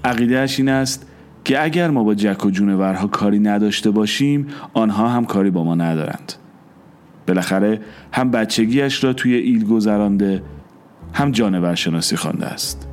عقیدهش 0.05 0.60
این 0.60 0.70
است 0.70 1.05
که 1.45 1.64
اگر 1.64 1.89
ما 1.89 2.03
با 2.03 2.14
جک 2.14 2.45
و 2.45 2.49
جونورها 2.49 3.07
کاری 3.07 3.39
نداشته 3.39 3.91
باشیم 3.91 4.47
آنها 4.74 5.10
هم 5.10 5.26
کاری 5.26 5.49
با 5.49 5.64
ما 5.64 5.76
ندارند. 5.76 6.34
بالاخره 7.30 7.80
هم 8.12 8.32
بچگیش 8.32 9.04
را 9.04 9.14
توی 9.14 9.34
ایل 9.36 9.66
گذرانده 9.66 10.44
هم 11.14 11.32
جانور 11.32 11.76
شناسی 11.76 12.16
خوانده 12.16 12.46
است 12.46 12.88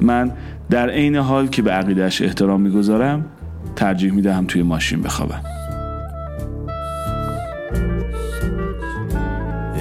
من 0.00 0.32
در 0.70 0.90
عین 0.90 1.16
حال 1.16 1.46
که 1.46 1.62
به 1.62 1.70
عقیدهش 1.70 2.22
احترام 2.22 2.60
می‌گذارم 2.60 3.24
ترجیح 3.76 4.12
می‌دهم 4.12 4.46
توی 4.46 4.62
ماشین 4.62 5.02
بخوابم 5.02 5.42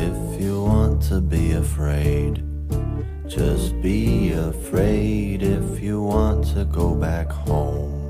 If 0.07 0.41
you 0.41 0.55
want 0.71 0.97
to 1.11 1.17
be 1.35 1.45
afraid, 1.65 2.33
just 3.27 3.69
be 3.81 4.33
afraid. 4.51 5.37
If 5.59 5.69
you 5.85 6.01
want 6.13 6.39
to 6.55 6.61
go 6.79 6.87
back 7.07 7.29
home, 7.47 8.02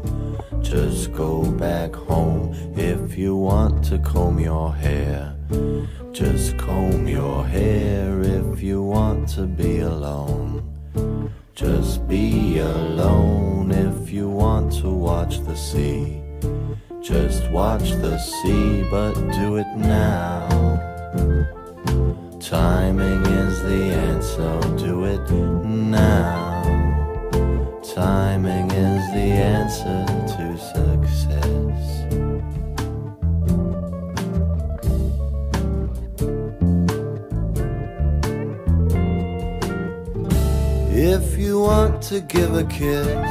just 0.63 1.11
go 1.11 1.43
back 1.51 1.93
home. 1.93 2.55
If 2.75 3.17
you 3.17 3.35
want 3.35 3.83
to 3.85 3.99
comb 3.99 4.39
your 4.39 4.73
hair, 4.73 5.35
just 6.11 6.57
comb 6.57 7.07
your 7.07 7.45
hair. 7.45 8.21
If 8.21 8.61
you 8.63 8.81
want 8.81 9.29
to 9.35 9.43
be 9.43 9.79
alone, 9.79 10.63
just 11.53 12.07
be 12.07 12.59
alone. 12.59 13.71
If 13.71 14.11
you 14.11 14.29
want 14.29 14.71
to 14.81 14.89
watch 14.89 15.43
the 15.43 15.55
sea, 15.55 16.21
just 17.01 17.49
watch 17.51 17.91
the 17.91 18.17
sea, 18.17 18.83
but 18.89 19.13
do 19.13 19.57
it 19.57 19.67
now. 19.75 20.47
Timing 22.39 23.25
is 23.25 23.61
the 23.63 23.83
answer, 24.09 24.59
do 24.77 25.05
it 25.05 25.29
now. 25.31 26.92
Timing 27.93 28.71
is 28.71 29.11
the 29.13 29.29
answer 29.55 30.05
to 30.33 30.57
success. 30.57 31.83
If 40.89 41.37
you 41.37 41.59
want 41.59 42.01
to 42.09 42.21
give 42.21 42.55
a 42.55 42.63
kiss, 42.63 43.29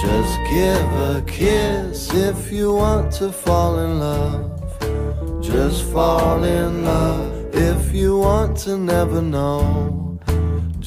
just 0.00 0.38
give 0.48 0.90
a 1.12 1.22
kiss. 1.26 2.14
If 2.14 2.50
you 2.50 2.72
want 2.72 3.12
to 3.20 3.30
fall 3.30 3.78
in 3.78 4.00
love, 4.00 5.42
just 5.42 5.84
fall 5.92 6.42
in 6.44 6.82
love. 6.86 7.54
If 7.54 7.92
you 7.92 8.16
want 8.16 8.56
to 8.64 8.78
never 8.78 9.20
know, 9.20 10.09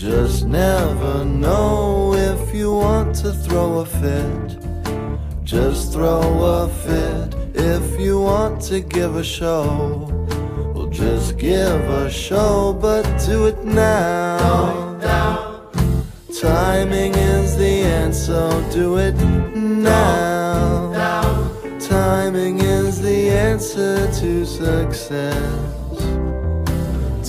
just 0.04 0.45
never 0.45 1.24
know. 1.24 2.14
If 2.14 2.54
you 2.54 2.74
want 2.74 3.16
to 3.24 3.32
throw 3.32 3.80
a 3.80 3.86
fit, 3.86 4.58
just 5.45 5.93
throw 5.93 6.43
a 6.43 6.68
fit. 6.68 7.34
If 7.56 7.97
you 7.97 8.20
want 8.20 8.62
to 8.64 8.82
give 8.82 9.16
a 9.16 9.24
show, 9.24 10.10
well, 10.76 10.88
just 10.88 11.38
give 11.38 11.82
a 12.04 12.12
show, 12.12 12.74
but 12.74 13.04
do 13.26 13.45
it 13.47 13.64
now. 13.64 14.99
Timing 16.41 17.14
is 17.16 17.56
the 17.56 17.84
answer, 18.04 18.49
do 18.74 18.97
it 18.97 19.16
now. 19.56 20.91
Timing 21.80 22.60
is 22.60 23.01
the 23.01 23.30
answer 23.30 24.12
to 24.20 24.45
success. 24.45 25.73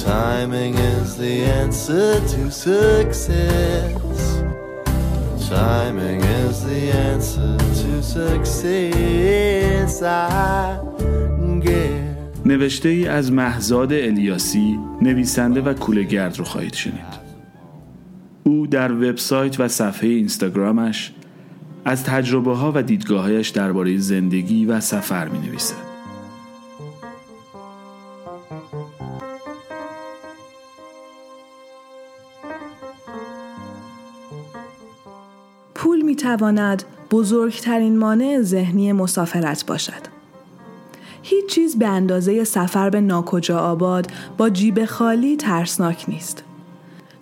Timing 0.04 0.74
is 0.74 1.16
the 1.16 1.44
answer 1.62 2.20
to 2.32 2.50
success. 2.50 4.42
Timing 5.48 6.20
is 6.20 6.56
the 6.70 6.82
answer 7.10 7.56
to 7.80 8.02
success. 8.02 10.02
I 10.02 10.78
get. 11.60 12.04
نوشته 12.46 12.88
ای 12.88 13.08
از 13.08 13.32
مهزاد 13.32 13.92
الیاسی 13.92 14.78
نویسنده 15.02 15.60
و 15.60 15.74
کولهگرد 15.74 16.38
رو 16.38 16.44
خواهید 16.44 16.74
شنید 16.74 17.24
او 18.42 18.66
در 18.66 18.92
وبسایت 18.92 19.60
و 19.60 19.68
صفحه 19.68 20.08
اینستاگرامش 20.08 21.12
از 21.84 22.04
تجربه 22.04 22.56
ها 22.56 22.72
و 22.74 22.82
دیدگاهایش 22.82 23.48
درباره 23.48 23.98
زندگی 23.98 24.64
و 24.64 24.80
سفر 24.80 25.28
می 25.28 25.38
نویسد. 25.38 25.83
تواند 36.24 36.82
بزرگترین 37.10 37.98
مانع 37.98 38.42
ذهنی 38.42 38.92
مسافرت 38.92 39.66
باشد. 39.66 40.02
هیچ 41.22 41.46
چیز 41.46 41.78
به 41.78 41.88
اندازه 41.88 42.44
سفر 42.44 42.90
به 42.90 43.00
ناکجا 43.00 43.58
آباد 43.58 44.06
با 44.38 44.50
جیب 44.50 44.84
خالی 44.84 45.36
ترسناک 45.36 46.04
نیست. 46.08 46.44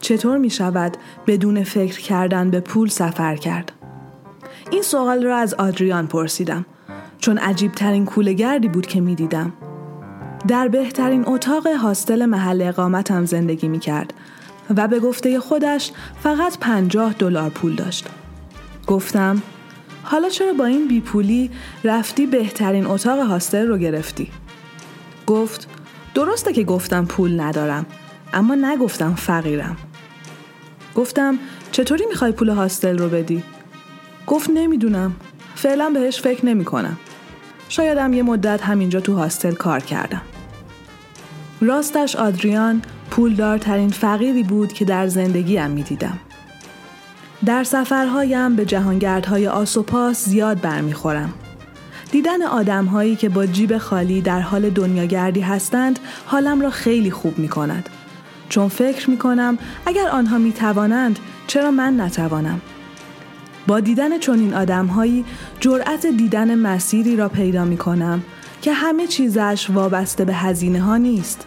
چطور 0.00 0.38
می 0.38 0.50
شود 0.50 0.96
بدون 1.26 1.64
فکر 1.64 2.00
کردن 2.00 2.50
به 2.50 2.61
پول 2.61 2.88
سفر 2.88 3.36
کرد؟ 3.36 3.72
این 4.70 4.82
سوال 4.82 5.24
را 5.24 5.36
از 5.36 5.55
آدریان 5.55 6.07
پرسیدم 6.07 6.66
چون 7.18 7.38
عجیب 7.38 7.72
ترین 7.72 8.05
کولگردی 8.05 8.68
بود 8.68 8.86
که 8.86 9.00
می 9.00 9.14
دیدم. 9.14 9.53
در 10.48 10.68
بهترین 10.68 11.24
اتاق 11.28 11.66
هاستل 11.66 12.26
محل 12.26 12.62
اقامتم 12.62 13.24
زندگی 13.24 13.68
می 13.68 13.78
کرد 13.78 14.14
و 14.76 14.88
به 14.88 15.00
گفته 15.00 15.40
خودش 15.40 15.92
فقط 16.22 16.59
پنجاه 16.59 17.12
دلار 17.12 17.50
پول 17.50 17.74
داشت. 17.74 18.09
گفتم 18.87 19.43
حالا 20.03 20.28
چرا 20.28 20.53
با 20.53 20.64
این 20.64 20.89
بیپولی 20.89 21.51
رفتی 21.85 22.26
بهترین 22.26 22.87
اتاق 22.87 23.20
هاستل 23.20 23.66
رو 23.66 23.78
گرفتی؟ 23.78 24.30
گفت 25.26 25.68
درسته 26.14 26.53
که 26.53 26.64
گفتم 26.64 27.05
پول 27.05 27.41
ندارم 27.41 27.87
اما 28.33 28.55
نگفتم 28.55 29.14
فقیرم. 29.14 29.76
گفتم 30.95 31.39
چطوری 31.72 32.07
می‌خوای 32.07 32.33
پول 32.33 32.49
هاستل 32.49 32.99
رو 32.99 33.09
بدی؟ 33.09 33.43
گفت 34.26 34.51
نمی‌دونم. 34.51 35.16
فعلا 35.55 35.91
بهش 35.91 36.20
فکر 36.20 36.47
نمی 36.47 36.64
کنم. 36.64 36.97
شایدم 37.68 38.12
یه 38.12 38.22
مدت 38.22 38.62
همینجا 38.62 39.01
تو 39.01 39.14
هاستل 39.14 39.55
کار 39.55 39.80
کردم. 39.80 40.22
راستش 41.61 42.16
آدریان 42.16 42.83
پولدارترین 43.11 43.89
فقیری 43.89 44.43
بود 44.43 44.72
که 44.72 44.85
در 44.85 45.07
زندگیم 45.07 45.70
می 45.70 45.83
دیدم. 45.83 46.18
در 47.47 47.64
سفرهایم 47.64 48.57
به 48.57 48.64
جهانگردهای 48.64 49.49
آسوپاس 49.49 50.24
زیاد 50.24 50.61
برمیخورم. 50.61 51.32
دیدن 52.11 52.43
آدمهایی 52.43 53.16
که 53.16 53.28
با 53.28 53.47
جیب 53.47 53.78
خالی 53.78 54.20
در 54.20 54.40
حال 54.40 54.70
دنیاگردی 54.70 55.40
هستند 55.40 55.99
حالم 56.26 56.61
را 56.61 56.70
خیلی 56.70 57.11
خوب 57.11 57.38
می 57.38 57.49
کند. 57.49 57.88
چون 58.49 58.68
فکر 58.68 59.11
می 59.11 59.16
کنم 59.18 59.59
اگر 59.86 60.09
آنها 60.09 60.38
می 60.38 60.53
توانند 60.53 61.18
چرا 61.47 61.70
من 61.70 62.01
نتوانم؟ 62.01 62.61
با 63.66 63.80
دیدن 63.80 64.18
چنین 64.18 64.55
آدمهایی 64.55 65.24
جرأت 65.61 66.07
دیدن 66.07 66.55
مسیری 66.55 67.16
را 67.16 67.28
پیدا 67.28 67.64
می 67.64 67.76
کنم 67.76 68.22
که 68.62 68.72
همه 68.72 69.07
چیزش 69.07 69.70
وابسته 69.70 70.24
به 70.24 70.34
هزینه 70.34 70.80
ها 70.80 70.97
نیست 70.97 71.47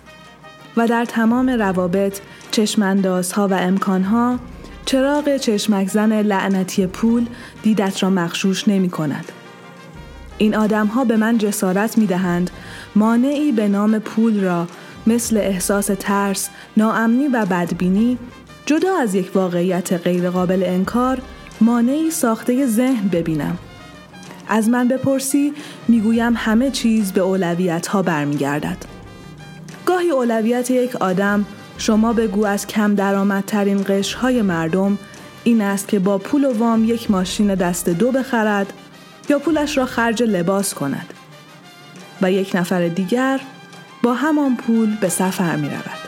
و 0.78 0.88
در 0.88 1.06
تمام 1.06 1.50
روابط 1.50 2.20
چشماندازها 2.52 3.48
و 3.48 3.54
امکانها 3.54 4.40
چراغ 4.86 5.38
چشمک 5.38 5.88
زن 5.88 6.22
لعنتی 6.22 6.88
پول 6.88 7.26
دیدت 7.64 8.04
را 8.04 8.10
مخشوش 8.10 8.68
نمی 8.68 8.90
کند. 8.90 9.32
این 10.38 10.56
آدم 10.56 10.88
ها 10.88 11.06
به 11.06 11.18
من 11.18 11.38
جسارت 11.38 11.98
می 11.98 12.06
دهند 12.06 12.50
مانعی 12.96 13.52
به 13.52 13.68
نام 13.68 14.00
پول 14.00 14.44
را 14.44 14.68
مثل 15.08 15.38
احساس 15.38 15.90
ترس، 16.00 16.50
ناامنی 16.78 17.28
و 17.28 17.46
بدبینی 17.46 18.18
جدا 18.66 18.98
از 18.98 19.16
یک 19.16 19.36
واقعیت 19.36 19.94
غیرقابل 19.94 20.64
انکار 20.66 21.22
مانعی 21.62 22.12
ساخته 22.12 22.66
ذهن 22.66 23.08
ببینم. 23.08 23.58
از 24.48 24.70
من 24.70 24.88
بپرسی 24.88 25.54
می‌گویم 25.88 26.34
همه 26.36 26.72
چیز 26.72 27.12
به 27.12 27.22
اولویت 27.22 27.88
ها 27.88 28.02
برمیگردد. 28.02 28.78
گاهی 29.86 30.10
اولویت 30.10 30.72
یک 30.72 30.96
آدم 30.96 31.46
شما 31.78 32.14
بگو 32.14 32.46
از 32.46 32.68
کم 32.68 32.96
درآمدترین 32.96 33.86
قشرهای 33.88 34.42
مردم 34.42 34.98
این 35.44 35.62
است 35.62 35.88
که 35.88 36.00
با 36.00 36.18
پول 36.18 36.46
و 36.46 36.58
وام 36.58 36.84
یک 36.84 37.12
ماشین 37.12 37.56
دست 37.56 37.90
دو 37.90 38.12
بخرد 38.12 38.74
یا 39.30 39.40
پولش 39.40 39.78
را 39.78 39.86
خرج 39.86 40.24
لباس 40.24 40.74
کند 40.74 41.14
و 42.22 42.32
یک 42.32 42.52
نفر 42.56 42.88
دیگر 42.88 43.42
با 44.04 44.14
همان 44.14 44.58
پول 44.58 44.96
به 44.96 45.10
سفر 45.10 45.56
می 45.56 45.70
رود. 45.70 46.05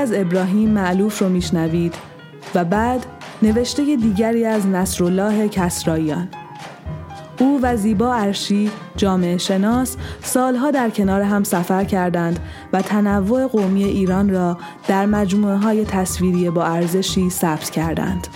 از 0.00 0.12
ابراهیم 0.12 0.70
معلوف 0.70 1.18
رو 1.18 1.28
میشنوید 1.28 1.94
و 2.54 2.64
بعد 2.64 3.06
نوشته 3.42 3.96
دیگری 3.96 4.44
از 4.44 4.66
نصرالله 4.66 5.48
کسراییان 5.48 6.28
او 7.38 7.60
و 7.62 7.76
زیبا 7.76 8.14
ارشی 8.14 8.70
جامعه 8.96 9.38
شناس 9.38 9.96
سالها 10.22 10.70
در 10.70 10.90
کنار 10.90 11.22
هم 11.22 11.44
سفر 11.44 11.84
کردند 11.84 12.38
و 12.72 12.82
تنوع 12.82 13.46
قومی 13.46 13.84
ایران 13.84 14.30
را 14.30 14.58
در 14.88 15.06
مجموعه 15.06 15.56
های 15.56 15.84
تصویری 15.84 16.50
با 16.50 16.64
ارزشی 16.64 17.30
ثبت 17.30 17.70
کردند. 17.70 18.26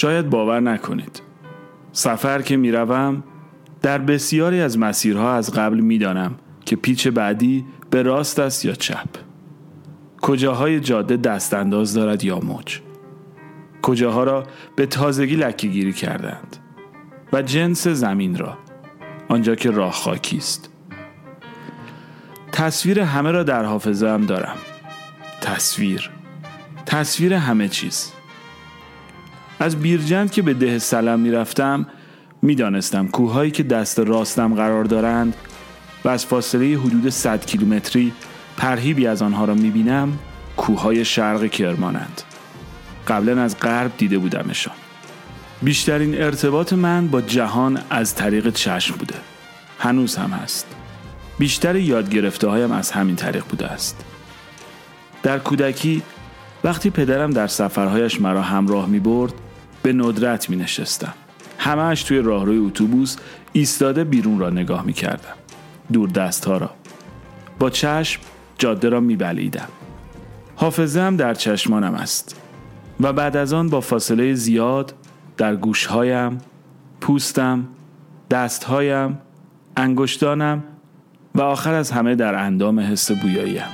شاید 0.00 0.30
باور 0.30 0.60
نکنید. 0.60 1.22
سفر 1.92 2.42
که 2.42 2.56
می‌روم 2.56 3.22
در 3.82 3.98
بسیاری 3.98 4.60
از 4.60 4.78
مسیرها 4.78 5.34
از 5.34 5.52
قبل 5.52 5.80
می‌دانم 5.80 6.34
که 6.64 6.76
پیچ 6.76 7.08
بعدی 7.08 7.64
به 7.90 8.02
راست 8.02 8.38
است 8.38 8.64
یا 8.64 8.72
چپ. 8.72 9.08
کجاهای 10.22 10.80
جاده 10.80 11.16
دست 11.16 11.54
انداز 11.54 11.94
دارد 11.94 12.24
یا 12.24 12.38
موج؟ 12.38 12.80
کجاها 13.82 14.24
را 14.24 14.44
به 14.76 14.86
تازگی 14.86 15.36
لکه 15.36 15.66
گیری 15.66 15.92
کردند؟ 15.92 16.56
و 17.32 17.42
جنس 17.42 17.88
زمین 17.88 18.38
را 18.38 18.58
آنجا 19.28 19.54
که 19.54 19.70
راه 19.70 19.92
خاکی 19.92 20.36
است. 20.36 20.70
تصویر 22.52 23.00
همه 23.00 23.30
را 23.30 23.42
در 23.42 23.64
حافظه 23.64 24.08
هم 24.08 24.26
دارم. 24.26 24.56
تصویر. 25.40 26.10
تصویر 26.86 27.34
همه 27.34 27.68
چیز. 27.68 28.12
از 29.60 29.76
بیرجند 29.76 30.30
که 30.30 30.42
به 30.42 30.54
ده 30.54 30.78
سلم 30.78 31.20
می‌رفتم 31.20 31.86
می‌دانستم 32.42 33.08
کوههایی 33.08 33.50
که 33.50 33.62
دست 33.62 33.98
راستم 33.98 34.54
قرار 34.54 34.84
دارند 34.84 35.36
و 36.04 36.08
از 36.08 36.26
فاصله 36.26 36.78
حدود 36.78 37.08
100 37.08 37.46
کیلومتری 37.46 38.12
پرهیبی 38.56 39.06
از 39.06 39.22
آنها 39.22 39.44
را 39.44 39.54
می‌بینم 39.54 40.18
کوههای 40.56 41.04
شرق 41.04 41.46
کرمانند 41.46 42.22
قبلا 43.08 43.42
از 43.42 43.60
غرب 43.60 43.92
دیده 43.98 44.18
بودمشان. 44.18 44.74
بیشترین 45.62 46.22
ارتباط 46.22 46.72
من 46.72 47.08
با 47.08 47.20
جهان 47.20 47.78
از 47.90 48.14
طریق 48.14 48.52
چشم 48.52 48.94
بوده. 48.94 49.14
هنوز 49.78 50.16
هم 50.16 50.30
هست. 50.30 50.66
بیشتر 51.38 51.76
یاد 51.76 52.10
گرفته 52.10 52.48
هایم 52.48 52.72
از 52.72 52.90
همین 52.90 53.16
طریق 53.16 53.44
بوده 53.44 53.66
است. 53.66 54.04
در 55.22 55.38
کودکی 55.38 56.02
وقتی 56.64 56.90
پدرم 56.90 57.30
در 57.30 57.46
سفرهایش 57.46 58.20
مرا 58.20 58.42
همراه 58.42 58.86
می 58.86 58.98
برد 58.98 59.32
به 59.82 59.92
ندرت 59.92 60.50
می 60.50 60.56
نشستم 60.56 61.14
همهش 61.58 62.02
توی 62.02 62.18
راهروی 62.18 62.58
اتوبوس 62.58 63.16
ایستاده 63.52 64.04
بیرون 64.04 64.38
را 64.38 64.50
نگاه 64.50 64.82
می 64.86 64.92
کردم 64.92 65.34
دور 65.92 66.08
دست 66.08 66.44
ها 66.44 66.56
را. 66.56 66.70
با 67.58 67.70
چشم 67.70 68.20
جاده 68.58 68.88
را 68.88 69.00
می 69.00 69.16
بلیدم 69.16 69.68
حافظه 70.56 71.00
هم 71.00 71.16
در 71.16 71.34
چشمانم 71.34 71.94
است. 71.94 72.36
و 73.00 73.12
بعد 73.12 73.36
از 73.36 73.52
آن 73.52 73.68
با 73.68 73.80
فاصله 73.80 74.34
زیاد 74.34 74.94
در 75.36 75.56
گوشهایم 75.56 76.38
پوستم 77.00 77.68
دستهایم 78.30 79.18
انگشتانم 79.76 80.64
و 81.34 81.40
آخر 81.40 81.74
از 81.74 81.90
همه 81.90 82.14
در 82.14 82.34
اندام 82.34 82.80
حس 82.80 83.12
بویاییم. 83.12 83.64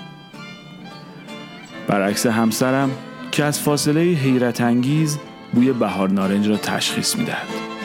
برعکس 1.88 2.26
همسرم 2.26 2.90
که 3.32 3.44
از 3.44 3.60
فاصله 3.60 4.00
حیرت 4.00 4.60
انگیز 4.60 5.18
بوی 5.56 5.72
بهار 5.72 6.10
نارنج 6.10 6.48
را 6.48 6.56
تشخیص 6.56 7.16
می‌دهد. 7.16 7.75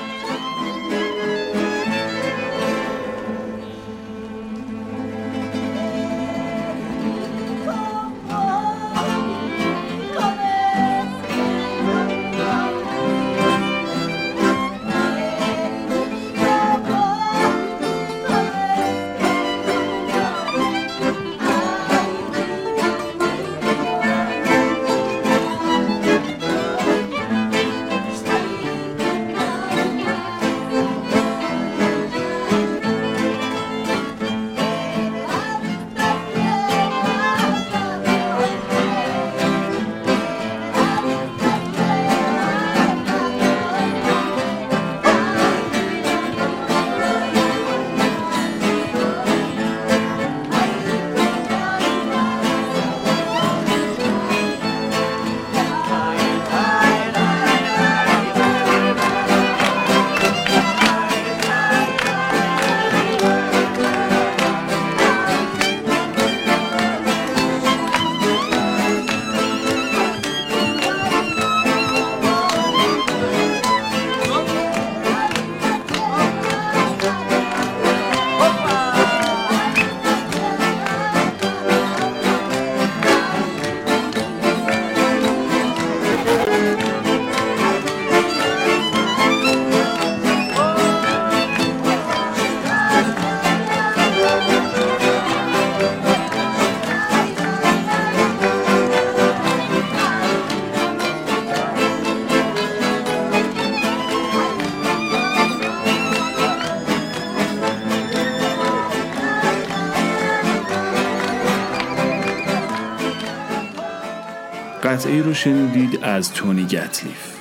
قطعه 115.02 115.22
رو 115.22 115.34
شنیدید 115.34 115.99
از 116.04 116.34
تونی 116.34 116.66
گتلیف. 116.66 117.38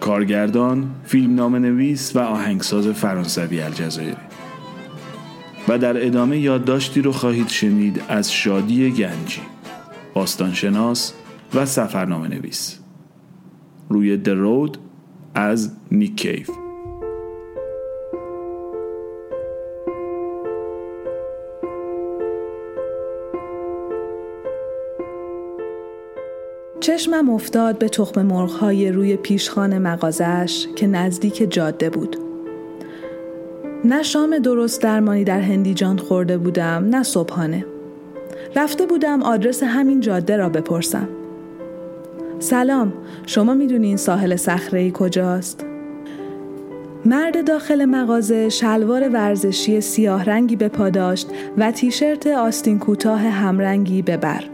کارگردان، 0.00 0.90
فیلم 1.04 1.56
نویس 1.56 2.16
و 2.16 2.18
آهنگساز 2.18 2.86
فرانسوی 2.86 3.60
الجزایری 3.60 4.16
و 5.68 5.78
در 5.78 6.06
ادامه 6.06 6.38
یادداشتی 6.38 7.02
رو 7.02 7.12
خواهید 7.12 7.48
شنید 7.48 8.02
از 8.08 8.32
شادی 8.32 8.90
گنجی 8.90 9.40
باستانشناس 10.14 11.12
و 11.54 11.66
سفرنامه 11.66 12.28
نویس 12.28 12.78
روی 13.88 14.16
درود 14.16 14.78
از 15.34 15.72
نیک 15.90 16.16
کیف. 16.16 16.50
چشمم 26.88 27.30
افتاد 27.30 27.78
به 27.78 27.88
تخم 27.88 28.22
مرغهای 28.22 28.92
روی 28.92 29.16
پیشخان 29.16 29.78
مغازش 29.78 30.66
که 30.76 30.86
نزدیک 30.86 31.50
جاده 31.50 31.90
بود. 31.90 32.16
نه 33.84 34.02
شام 34.02 34.38
درست 34.38 34.82
درمانی 34.82 35.24
در 35.24 35.40
هندیجان 35.40 35.98
خورده 35.98 36.38
بودم 36.38 36.88
نه 36.90 37.02
صبحانه. 37.02 37.64
رفته 38.56 38.86
بودم 38.86 39.22
آدرس 39.22 39.62
همین 39.62 40.00
جاده 40.00 40.36
را 40.36 40.48
بپرسم. 40.48 41.08
سلام 42.38 42.92
شما 43.26 43.54
می‌دونین 43.54 43.96
ساحل 43.96 44.36
صخره 44.36 44.90
کجاست؟ 44.90 45.64
مرد 47.04 47.46
داخل 47.46 47.84
مغازه 47.84 48.48
شلوار 48.48 49.08
ورزشی 49.08 49.80
سیاه 49.80 50.24
رنگی 50.24 50.56
به 50.56 50.68
پا 50.68 50.90
داشت 50.90 51.28
و 51.58 51.72
تیشرت 51.72 52.26
آستین 52.26 52.78
کوتاه 52.78 53.20
همرنگی 53.20 54.02
به 54.02 54.16
بر. 54.16 54.44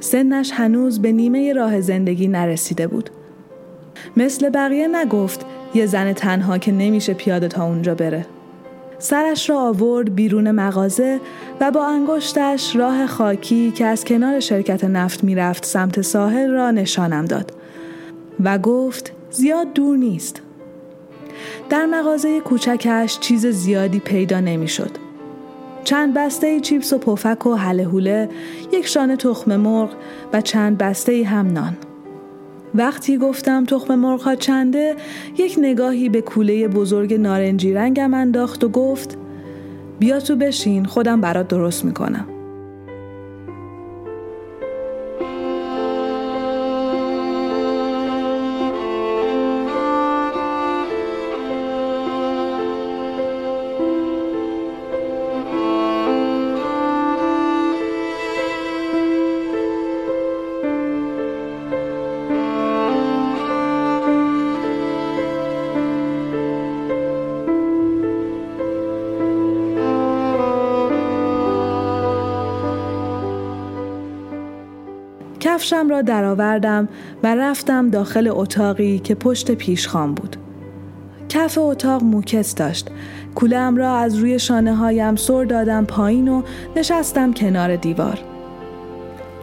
سنش 0.00 0.50
هنوز 0.54 1.02
به 1.02 1.12
نیمه 1.12 1.52
راه 1.52 1.80
زندگی 1.80 2.28
نرسیده 2.28 2.86
بود. 2.86 3.10
مثل 4.16 4.48
بقیه 4.48 4.88
نگفت 4.88 5.46
یه 5.74 5.86
زن 5.86 6.12
تنها 6.12 6.58
که 6.58 6.72
نمیشه 6.72 7.14
پیاده 7.14 7.48
تا 7.48 7.64
اونجا 7.64 7.94
بره. 7.94 8.26
سرش 8.98 9.50
را 9.50 9.60
آورد 9.60 10.14
بیرون 10.14 10.50
مغازه 10.50 11.20
و 11.60 11.70
با 11.70 11.86
انگشتش 11.86 12.76
راه 12.76 13.06
خاکی 13.06 13.70
که 13.70 13.86
از 13.86 14.04
کنار 14.04 14.40
شرکت 14.40 14.84
نفت 14.84 15.24
می‌رفت 15.24 15.64
سمت 15.64 16.00
ساحل 16.00 16.50
را 16.50 16.70
نشانم 16.70 17.24
داد 17.24 17.52
و 18.44 18.58
گفت 18.58 19.12
زیاد 19.30 19.72
دور 19.72 19.96
نیست. 19.96 20.42
در 21.70 21.86
مغازه 21.86 22.40
کوچکش 22.40 23.18
چیز 23.18 23.46
زیادی 23.46 23.98
پیدا 23.98 24.40
نمی‌شد. 24.40 25.09
چند 25.84 26.14
بسته 26.14 26.60
چیپس 26.60 26.92
و 26.92 26.98
پفک 26.98 27.46
و 27.46 27.54
حله 27.54 28.28
یک 28.72 28.86
شانه 28.86 29.16
تخم 29.16 29.56
مرغ 29.56 29.90
و 30.32 30.40
چند 30.40 30.78
بسته 30.78 31.24
هم 31.24 31.46
نان. 31.46 31.76
وقتی 32.74 33.18
گفتم 33.18 33.64
تخم 33.64 33.94
مرغ 33.94 34.20
ها 34.20 34.34
چنده 34.34 34.96
یک 35.38 35.56
نگاهی 35.58 36.08
به 36.08 36.20
کوله 36.20 36.68
بزرگ 36.68 37.14
نارنجی 37.14 37.72
رنگم 37.72 38.14
انداخت 38.14 38.64
و 38.64 38.68
گفت 38.68 39.18
بیا 39.98 40.20
تو 40.20 40.36
بشین 40.36 40.84
خودم 40.84 41.20
برات 41.20 41.48
درست 41.48 41.84
می‌کنم. 41.84 42.39
کفشم 75.70 75.88
را 75.88 76.02
درآوردم 76.02 76.88
و 77.22 77.34
رفتم 77.34 77.90
داخل 77.90 78.28
اتاقی 78.32 78.98
که 78.98 79.14
پشت 79.14 79.50
پیشخان 79.50 80.14
بود. 80.14 80.36
کف 81.28 81.58
اتاق 81.58 82.02
موکس 82.02 82.54
داشت. 82.54 82.88
کولم 83.34 83.76
را 83.76 83.96
از 83.96 84.16
روی 84.16 84.38
شانه 84.38 84.74
هایم 84.74 85.16
سر 85.16 85.44
دادم 85.44 85.84
پایین 85.84 86.28
و 86.28 86.42
نشستم 86.76 87.32
کنار 87.32 87.76
دیوار. 87.76 88.18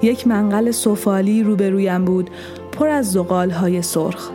یک 0.01 0.27
منقل 0.27 0.71
سفالی 0.71 1.43
روبرویم 1.43 2.05
بود 2.05 2.29
پر 2.71 2.87
از 2.87 3.11
زغال 3.11 3.49
های 3.49 3.81
سرخ. 3.81 4.29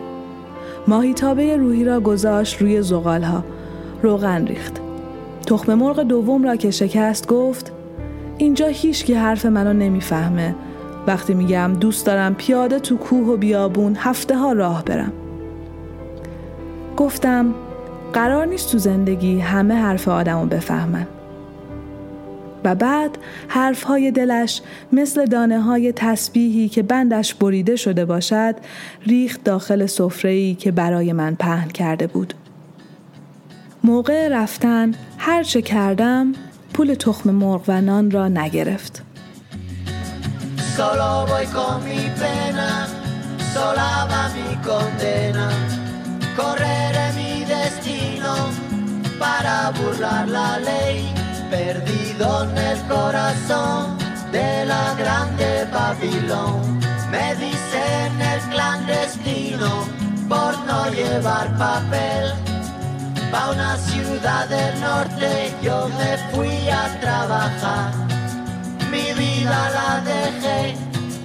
ماهیتابه 0.89 1.57
روحی 1.57 1.85
را 1.85 2.01
گذاشت 2.01 2.63
روی 2.63 2.83
زغال 2.83 3.23
ها. 3.23 3.45
روغن 4.03 4.47
ریخت. 4.47 4.81
تخم 5.47 5.75
مرغ 5.75 6.03
دوم 6.03 6.45
را 6.45 6.57
که 6.57 6.71
شکست 6.71 7.27
گفت 7.27 7.73
اینجا 8.39 8.67
هیچ 8.67 9.05
که 9.05 9.19
حرف 9.19 9.47
منو 9.47 9.73
نمی‌فهمه. 9.73 10.55
وقتی 11.07 11.35
میگم 11.35 11.73
دوست 11.81 12.07
دارم 12.07 12.35
پیاده 12.35 12.79
تو 12.79 12.97
کوه 12.97 13.29
و 13.29 13.37
بیابون 13.37 13.97
هفته 13.99 14.37
ها 14.39 14.53
راه 14.53 14.85
برم 14.85 15.13
گفتم 16.97 17.55
قرار 18.13 18.47
نیست 18.47 18.73
تو 18.73 18.79
زندگی 18.79 19.41
همه 19.41 19.75
حرف 19.75 20.09
آدمو 20.09 20.47
بفهمن 20.47 21.07
و 22.65 22.75
بعد 22.75 23.19
حرف 23.49 23.83
های 23.83 24.11
دلش 24.11 24.63
مثل 24.93 25.25
دانه 25.25 25.61
های 25.61 25.93
تسبیحی 25.93 26.69
که 26.69 26.83
بندش 26.83 27.35
بریده 27.35 27.77
شده 27.77 28.05
باشد 28.05 28.55
ریخت 29.07 29.45
داخل 29.45 29.87
سفره‌ای 29.87 30.55
که 30.55 30.73
برای 30.73 31.13
من 31.13 31.35
پهن 31.35 31.69
کرده 31.69 32.07
بود. 32.07 32.35
موقع 33.85 34.29
رفتن 34.29 34.93
هر 35.19 35.43
چه 35.43 35.63
کردم 35.63 36.33
پول 36.75 36.95
تخم 36.95 37.31
مرغ 37.31 37.63
و 37.69 37.81
نان 37.81 38.11
را 38.11 38.29
نگرفت. 38.29 39.03
Solo 40.77 41.27
voy 41.27 41.45
con 41.49 41.85
mi 41.85 42.09
pena, 42.19 42.89
sola 43.53 44.07
va 44.11 44.31
mi 44.31 44.57
condena. 44.57 45.51
Correré 46.35 47.13
mi 47.15 47.45
destino 47.45 48.35
para 49.19 49.71
burlar 49.73 50.27
la 50.29 50.59
ley, 50.59 51.13
perdido 51.51 52.45
en 52.45 52.57
el 52.57 52.79
corazón 52.87 53.99
de 54.33 54.65
la 54.65 54.95
grande 54.95 55.69
Babilón. 55.71 56.81
Me 57.11 57.35
dicen 57.35 58.23
el 58.33 58.41
clandestino 58.51 59.85
por 60.27 60.59
no 60.61 60.89
llevar 60.89 61.55
papel. 61.59 62.33
Pa' 63.31 63.51
una 63.51 63.77
ciudad 63.77 64.49
del 64.49 64.81
norte 64.81 65.55
yo 65.63 65.89
me 65.99 66.17
fui 66.33 66.71
a 66.71 66.99
trabajar 66.99 68.12
vida 69.43 69.71
la 69.79 70.01
dejé 70.01 70.77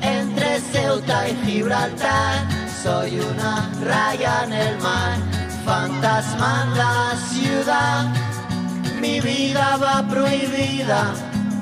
entre 0.02 0.60
Ceuta 0.60 1.30
y 1.30 1.36
Gibraltar. 1.46 2.48
Soy 2.84 3.20
una 3.20 3.70
raya 3.84 4.44
en 4.46 4.54
el 4.54 4.78
mar, 4.80 5.18
fantasma 5.66 6.64
en 6.64 6.78
la 6.78 7.16
ciudad. 7.32 8.06
Mi 9.02 9.20
vida 9.20 9.78
va 9.78 10.08
prohibida, 10.08 11.14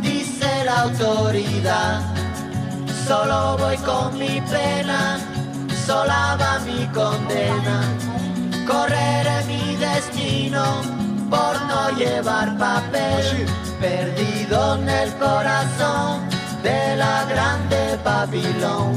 dice 0.01 0.49
la 0.65 0.83
autoridad. 0.83 2.01
Solo 3.07 3.57
voy 3.57 3.77
con 3.77 4.17
mi 4.17 4.41
pena, 4.41 5.19
sola 5.85 6.37
va 6.39 6.59
mi 6.59 6.85
condena. 6.87 7.77
Correré 8.65 9.43
mi 9.47 9.75
destino 9.75 10.63
por 11.29 11.53
no 11.69 11.91
llevar 11.97 12.57
papel 12.57 13.45
perdido 13.79 14.75
en 14.75 14.89
el 14.89 15.13
corazón 15.15 16.34
de 16.69 16.81
la 17.03 17.17
grande 17.31 17.81
Babilón. 18.05 18.91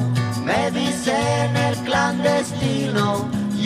Me 0.49 0.63
dicen 0.81 1.51
el 1.67 1.77
clandestino, 1.87 3.07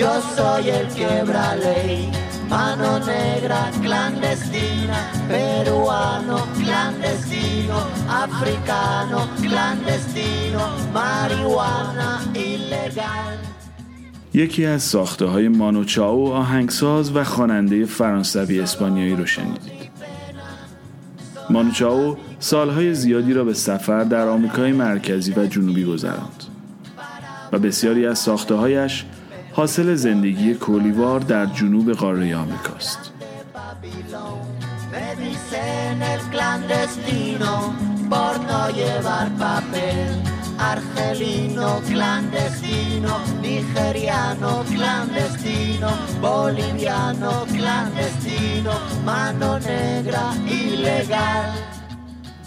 yo 0.00 0.12
soy 0.36 0.64
el 0.78 0.86
quebra 0.98 1.48
ley. 1.64 2.10
Mano 2.54 2.90
negra 3.12 3.62
clandestina, 3.84 4.98
peruano 5.30 6.38
clandestino, 6.60 7.76
africano 8.24 9.20
clandestino, 9.44 10.62
marihuana 10.98 12.10
ilegal. 12.34 13.38
یکی 14.34 14.66
از 14.66 14.82
ساخته 14.82 15.24
های 15.24 15.48
مانوچاو 15.48 16.32
آهنگساز 16.32 17.16
و 17.16 17.24
خواننده 17.24 17.86
فرانسوی 17.86 18.60
اسپانیایی 18.60 19.16
رو 19.16 19.26
شنیدید. 19.26 19.90
مانوچاو 21.50 22.16
سالهای 22.42 22.94
زیادی 22.94 23.32
را 23.32 23.44
به 23.44 23.54
سفر 23.54 24.04
در 24.04 24.28
آمریکای 24.28 24.72
مرکزی 24.72 25.32
و 25.32 25.46
جنوبی 25.46 25.84
گذراند 25.84 26.44
و 27.52 27.58
بسیاری 27.58 28.06
از 28.06 28.18
ساخته 28.18 28.54
هایش 28.54 29.04
حاصل 29.52 29.94
زندگی 29.94 30.54
کولیوار 30.54 31.20
در 31.20 31.46
جنوب 31.46 31.92
قاره 31.92 32.36
آمریکاست. 32.36 33.12
argelino. 40.62 41.82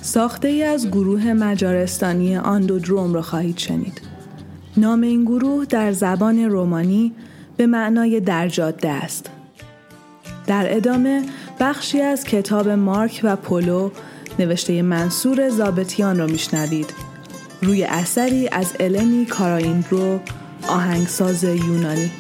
ساخته 0.06 0.48
ای 0.48 0.64
از 0.64 0.88
گروه 0.88 1.34
مجارستانی 1.34 2.38
آندودروم 2.38 3.14
را 3.14 3.22
خواهید 3.22 3.58
شنید. 3.58 4.02
نام 4.78 5.02
این 5.02 5.24
گروه 5.24 5.66
در 5.66 5.92
زبان 5.92 6.40
رومانی 6.40 7.14
به 7.58 7.68
معنای 7.68 8.20
در 8.20 8.48
جاده 8.48 8.90
است. 8.90 9.30
در 10.48 10.76
ادامه 10.76 11.24
بخشی 11.60 12.02
از 12.02 12.24
کتاب 12.24 12.70
مارک 12.70 13.22
و 13.24 13.36
پولو 13.36 13.92
نوشته 14.40 14.82
منصور 14.82 15.50
زابتیان 15.50 16.18
را 16.18 16.26
میشنوید 16.26 16.94
روی 17.62 17.84
اثری 17.84 18.48
از 18.48 18.74
النی 18.80 19.26
کاراینبرو 19.26 20.20
آهنگساز 20.68 21.44
یونانی 21.44 22.12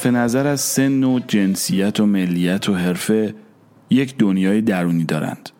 صرف 0.00 0.12
نظر 0.12 0.46
از 0.46 0.60
سن 0.60 1.04
و 1.04 1.20
جنسیت 1.28 2.00
و 2.00 2.06
ملیت 2.06 2.68
و 2.68 2.74
حرفه 2.74 3.34
یک 3.90 4.16
دنیای 4.18 4.60
درونی 4.60 5.04
دارند 5.04 5.50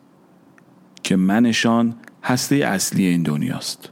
که 1.03 1.15
منشان 1.15 1.95
هسته 2.23 2.55
اصلی 2.55 3.05
این 3.05 3.23
دنیاست 3.23 3.89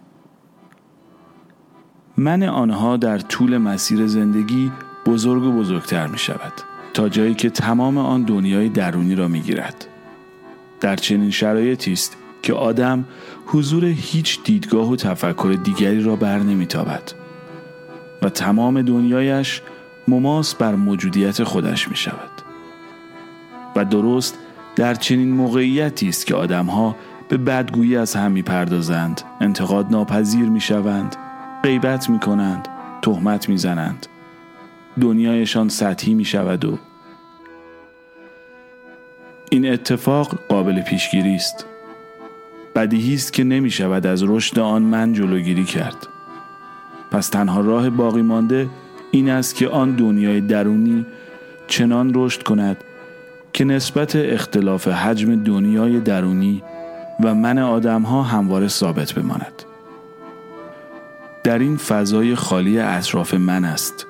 من 2.17 2.43
آنها 2.43 2.97
در 2.97 3.17
طول 3.17 3.57
مسیر 3.57 4.07
زندگی 4.07 4.71
بزرگ 5.05 5.43
و 5.43 5.51
بزرگتر 5.51 6.07
می 6.07 6.17
شود 6.17 6.53
تا 6.93 7.09
جایی 7.09 7.33
که 7.33 7.49
تمام 7.49 7.97
آن 7.97 8.23
دنیای 8.23 8.69
درونی 8.69 9.15
را 9.15 9.27
می 9.27 9.39
گیرد. 9.39 9.85
در 10.81 10.95
چنین 10.95 11.31
شرایطی 11.31 11.93
است 11.93 12.17
که 12.41 12.53
آدم 12.53 13.05
حضور 13.45 13.85
هیچ 13.85 14.43
دیدگاه 14.43 14.91
و 14.91 14.95
تفکر 14.95 15.57
دیگری 15.63 16.03
را 16.03 16.15
بر 16.15 16.39
نمیتابد 16.39 17.11
و 18.21 18.29
تمام 18.29 18.81
دنیایش 18.81 19.61
مماس 20.09 20.55
بر 20.55 20.75
موجودیت 20.75 21.43
خودش 21.43 21.89
می 21.89 21.95
شود 21.95 22.31
و 23.75 23.85
درست 23.85 24.37
در 24.75 24.93
چنین 24.95 25.31
موقعیتی 25.31 26.09
است 26.09 26.25
که 26.25 26.35
آدمها 26.35 26.95
به 27.29 27.37
بدگویی 27.37 27.97
از 27.97 28.15
هم 28.15 28.31
می 28.31 28.41
پردازند 28.41 29.21
انتقاد 29.41 29.91
ناپذیر 29.91 30.49
می 30.49 30.61
شوند 30.61 31.15
غیبت 31.63 32.09
می 32.09 32.19
کنند 32.19 32.67
تهمت 33.01 33.49
می 33.49 33.57
زنند 33.57 34.07
دنیایشان 35.01 35.69
سطحی 35.69 36.13
می 36.13 36.25
شود 36.25 36.65
و 36.65 36.77
این 39.49 39.73
اتفاق 39.73 40.39
قابل 40.49 40.81
پیشگیری 40.81 41.35
است. 41.35 41.65
بدیهی 42.75 43.13
است 43.13 43.33
که 43.33 43.43
نمی 43.43 43.71
شود 43.71 44.07
از 44.07 44.23
رشد 44.23 44.59
آن 44.59 44.81
من 44.81 45.13
جلوگیری 45.13 45.63
کرد. 45.63 46.07
پس 47.11 47.29
تنها 47.29 47.61
راه 47.61 47.89
باقی 47.89 48.21
مانده 48.21 48.69
این 49.11 49.29
است 49.29 49.55
که 49.55 49.67
آن 49.67 49.91
دنیای 49.91 50.41
درونی 50.41 51.05
چنان 51.67 52.11
رشد 52.15 52.43
کند 52.43 52.77
که 53.53 53.65
نسبت 53.65 54.15
اختلاف 54.15 54.87
حجم 54.87 55.43
دنیای 55.43 55.99
درونی 55.99 56.63
و 57.23 57.35
من 57.35 57.59
آدم 57.59 58.01
ها 58.01 58.23
همواره 58.23 58.67
ثابت 58.67 59.13
بماند. 59.13 59.63
در 61.43 61.59
این 61.59 61.77
فضای 61.77 62.35
خالی 62.35 62.79
اطراف 62.79 63.33
من 63.33 63.65
است 63.65 64.05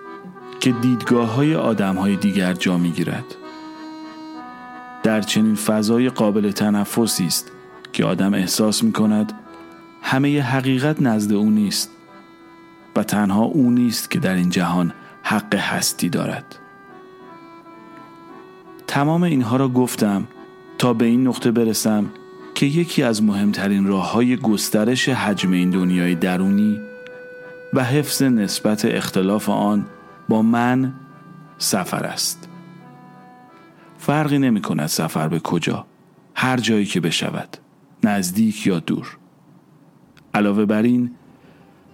که 0.60 0.72
دیدگاه 0.72 1.36
های 1.36 1.56
آدم 1.56 1.96
های 1.96 2.16
دیگر 2.16 2.54
جا 2.54 2.78
می 2.78 2.90
گیرد. 2.90 3.26
در 5.04 5.22
چنین 5.22 5.56
فضای 5.56 6.10
قابل 6.10 6.52
تنفسی 6.52 7.26
است 7.26 7.52
که 7.94 8.06
آدم 8.06 8.34
احساس 8.34 8.84
می 8.84 8.92
کند 8.92 9.34
همه 10.02 10.42
حقیقت 10.42 11.02
نزد 11.02 11.34
او 11.34 11.50
نیست 11.50 11.90
تنها 13.04 13.44
او 13.44 13.72
نیست 13.72 14.12
که 14.12 14.20
در 14.20 14.34
این 14.34 14.50
جهان 14.50 14.94
حق 15.24 15.56
هستی 15.56 16.10
دارد. 16.10 16.60
تمام 18.88 19.24
اینها 19.24 19.58
را 19.58 19.70
گفتم 19.70 20.28
تا 20.78 20.94
به 20.94 21.06
این 21.06 21.28
نقطه 21.28 21.52
برسم 21.52 22.06
که 22.56 22.66
یکی 22.66 23.04
از 23.04 23.24
مهمترین 23.24 23.88
راه 23.88 24.12
های 24.12 24.38
گسترش 24.38 25.10
حجم 25.10 25.52
این 25.52 25.70
دنیای 25.70 26.16
درونی 26.16 26.80
و 27.74 27.84
حفظ 27.84 28.22
نسبت 28.22 28.86
اختلاف 28.86 29.50
آن 29.50 29.86
با 30.30 30.42
من 30.42 30.94
سفر 31.58 32.04
است. 32.06 32.48
فرقی 33.98 34.40
نمی 34.40 34.62
کند 34.62 34.88
سفر 34.88 35.28
به 35.28 35.40
کجا 35.40 35.86
هر 36.36 36.58
جایی 36.58 36.86
که 36.86 37.00
بشود 37.00 37.58
نزدیک 38.04 38.68
یا 38.68 38.80
دور. 38.80 39.18
علاوه 40.34 40.66
بر 40.66 40.82
این 40.82 41.12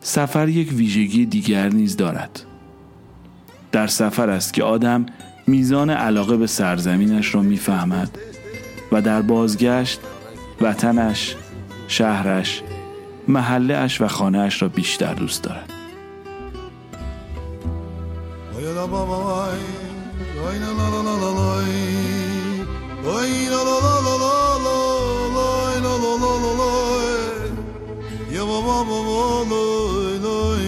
سفر 0.08 0.50
یک 0.50 0.74
ویژگی 0.74 1.26
دیگر 1.26 1.70
نیز 1.70 1.98
دارد 1.98 2.42
در 3.72 3.88
سفر 3.88 4.30
است 4.30 4.54
که 4.54 4.64
آدم 4.64 5.06
میزان 5.48 5.90
علاقه 5.90 6.38
به 6.38 6.48
سرزمینش 6.48 7.36
را 7.36 7.42
می‌فهمد 7.42 8.18
و 8.92 9.02
در 9.02 9.22
بازگشت 9.22 10.00
وطنش، 10.62 11.36
شهرش، 11.88 12.62
محله 13.28 14.02
و 14.02 14.08
خانه 14.08 14.40
اش 14.40 14.62
را 14.62 14.68
بیشتر 14.68 15.14
دوست 15.14 15.44
دارد 15.44 15.72
ba 28.68 28.78
ba 28.90 29.00
ba 29.08 29.22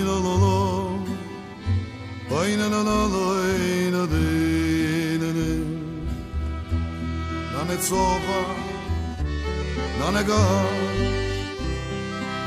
la 0.07 0.17
la 0.25 0.33
la. 0.43 0.77
La 2.29 2.67
la 2.73 2.81
la 2.89 2.97
la 3.13 3.25
la 3.95 4.03
de 4.13 4.25
La 7.53 7.61
ne 7.69 7.75
tzofa 7.77 8.39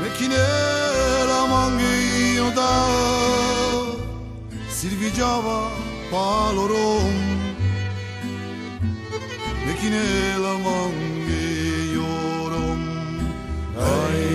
Mekine 0.01 0.45
la 1.29 1.39
mangi 1.51 1.95
yoda 2.39 2.71
Silvi 4.77 5.09
java 5.17 5.59
palorom 6.11 7.15
Mekine 9.65 10.05
la 10.43 10.53
mangi 10.65 11.45
yorom 11.95 12.81
Ay. 13.77 14.30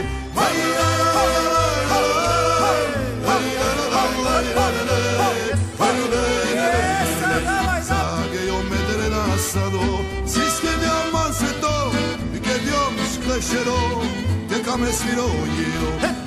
Che 13.18 13.24
crescerò, 13.24 14.00
che 14.48 14.60
come 14.62 14.90
sfirò 14.90 15.26
io. 15.26 15.98
Hey. 16.00 16.18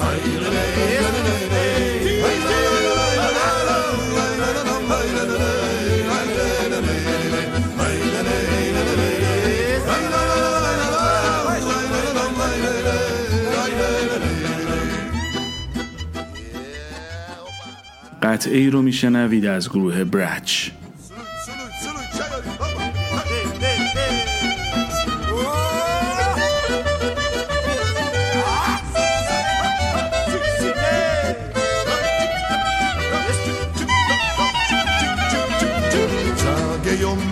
قطعه 18.32 18.58
ای 18.58 18.70
رو 18.70 18.82
میشنوید 18.82 19.46
از 19.46 19.70
گروه 19.70 20.04
برچ 20.04 20.70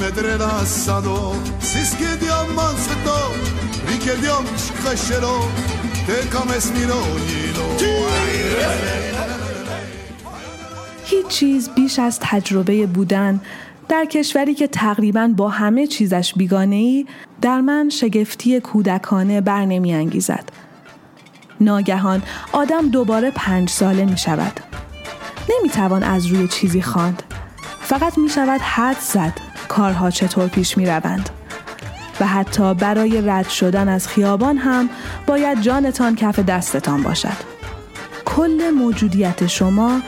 vedrela 0.01 0.53
sado 0.85 1.17
Si 1.69 1.81
schiediam 1.89 2.47
man 2.57 2.75
sveto 2.83 3.19
Richiediam 3.87 4.45
cachero, 4.83 5.35
Te 6.07 6.17
kam 6.33 6.49
esmironi 6.57 7.41
lo 7.57 7.67
Ai, 8.15 9.18
چیز 11.39 11.69
بیش 11.69 11.99
از 11.99 12.19
تجربه 12.21 12.85
بودن 12.85 13.41
در 13.89 14.05
کشوری 14.05 14.53
که 14.53 14.67
تقریبا 14.67 15.27
با 15.37 15.49
همه 15.49 15.87
چیزش 15.87 16.33
بیگانه 16.37 16.75
ای 16.75 17.05
در 17.41 17.61
من 17.61 17.89
شگفتی 17.89 18.59
کودکانه 18.59 19.41
بر 19.41 19.65
نمی 19.65 19.93
انگیزد. 19.93 20.49
ناگهان 21.61 22.21
آدم 22.51 22.89
دوباره 22.89 23.31
پنج 23.31 23.69
ساله 23.69 24.05
می 24.05 24.17
شود. 24.17 24.59
نمی 25.49 25.69
توان 25.69 26.03
از 26.03 26.25
روی 26.25 26.47
چیزی 26.47 26.81
خواند. 26.81 27.23
فقط 27.79 28.17
می 28.17 28.29
شود 28.29 28.61
حد 28.61 28.99
زد 28.99 29.33
کارها 29.67 30.11
چطور 30.11 30.47
پیش 30.47 30.77
می 30.77 30.85
روند. 30.85 31.29
و 32.19 32.27
حتی 32.27 32.73
برای 32.73 33.21
رد 33.21 33.49
شدن 33.49 33.87
از 33.87 34.07
خیابان 34.07 34.57
هم 34.57 34.89
باید 35.27 35.61
جانتان 35.61 36.15
کف 36.15 36.39
دستتان 36.39 37.03
باشد. 37.03 37.37
کل 38.25 38.69
موجودیت 38.77 39.47
شما 39.47 40.01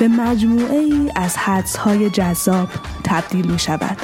به 0.00 0.08
مجموعه 0.08 0.78
ای 0.78 1.12
از 1.16 1.36
حدسهای 1.36 2.10
جذاب 2.10 2.68
تبدیل 3.04 3.50
می 3.50 3.58
شود. 3.58 3.96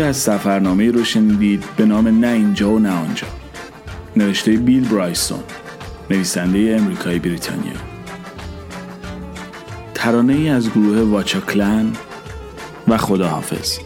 از 0.00 0.16
سفرنامه 0.16 0.90
رو 0.90 1.04
شنیدید 1.04 1.64
به 1.76 1.84
نام 1.84 2.08
نه 2.08 2.26
اینجا 2.26 2.70
و 2.70 2.78
نه 2.78 2.90
آنجا. 2.90 3.26
نوشته 4.16 4.52
بیل 4.52 4.88
برایسون 4.88 5.40
نویسنده 6.10 6.76
امریکایی 6.80 7.18
بریتانیا. 7.18 7.72
ترانه 9.94 10.32
ای 10.32 10.48
از 10.48 10.70
گروه 10.70 11.00
واچا 11.00 11.40
کلن 11.40 11.92
و 12.88 12.96
خداحافظ. 12.96 13.78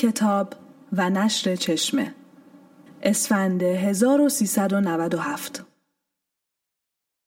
کتاب 0.00 0.54
و 0.92 1.10
نشر 1.10 1.56
چشمه. 1.56 2.14
اسفند 3.02 3.62
1397 3.62 5.49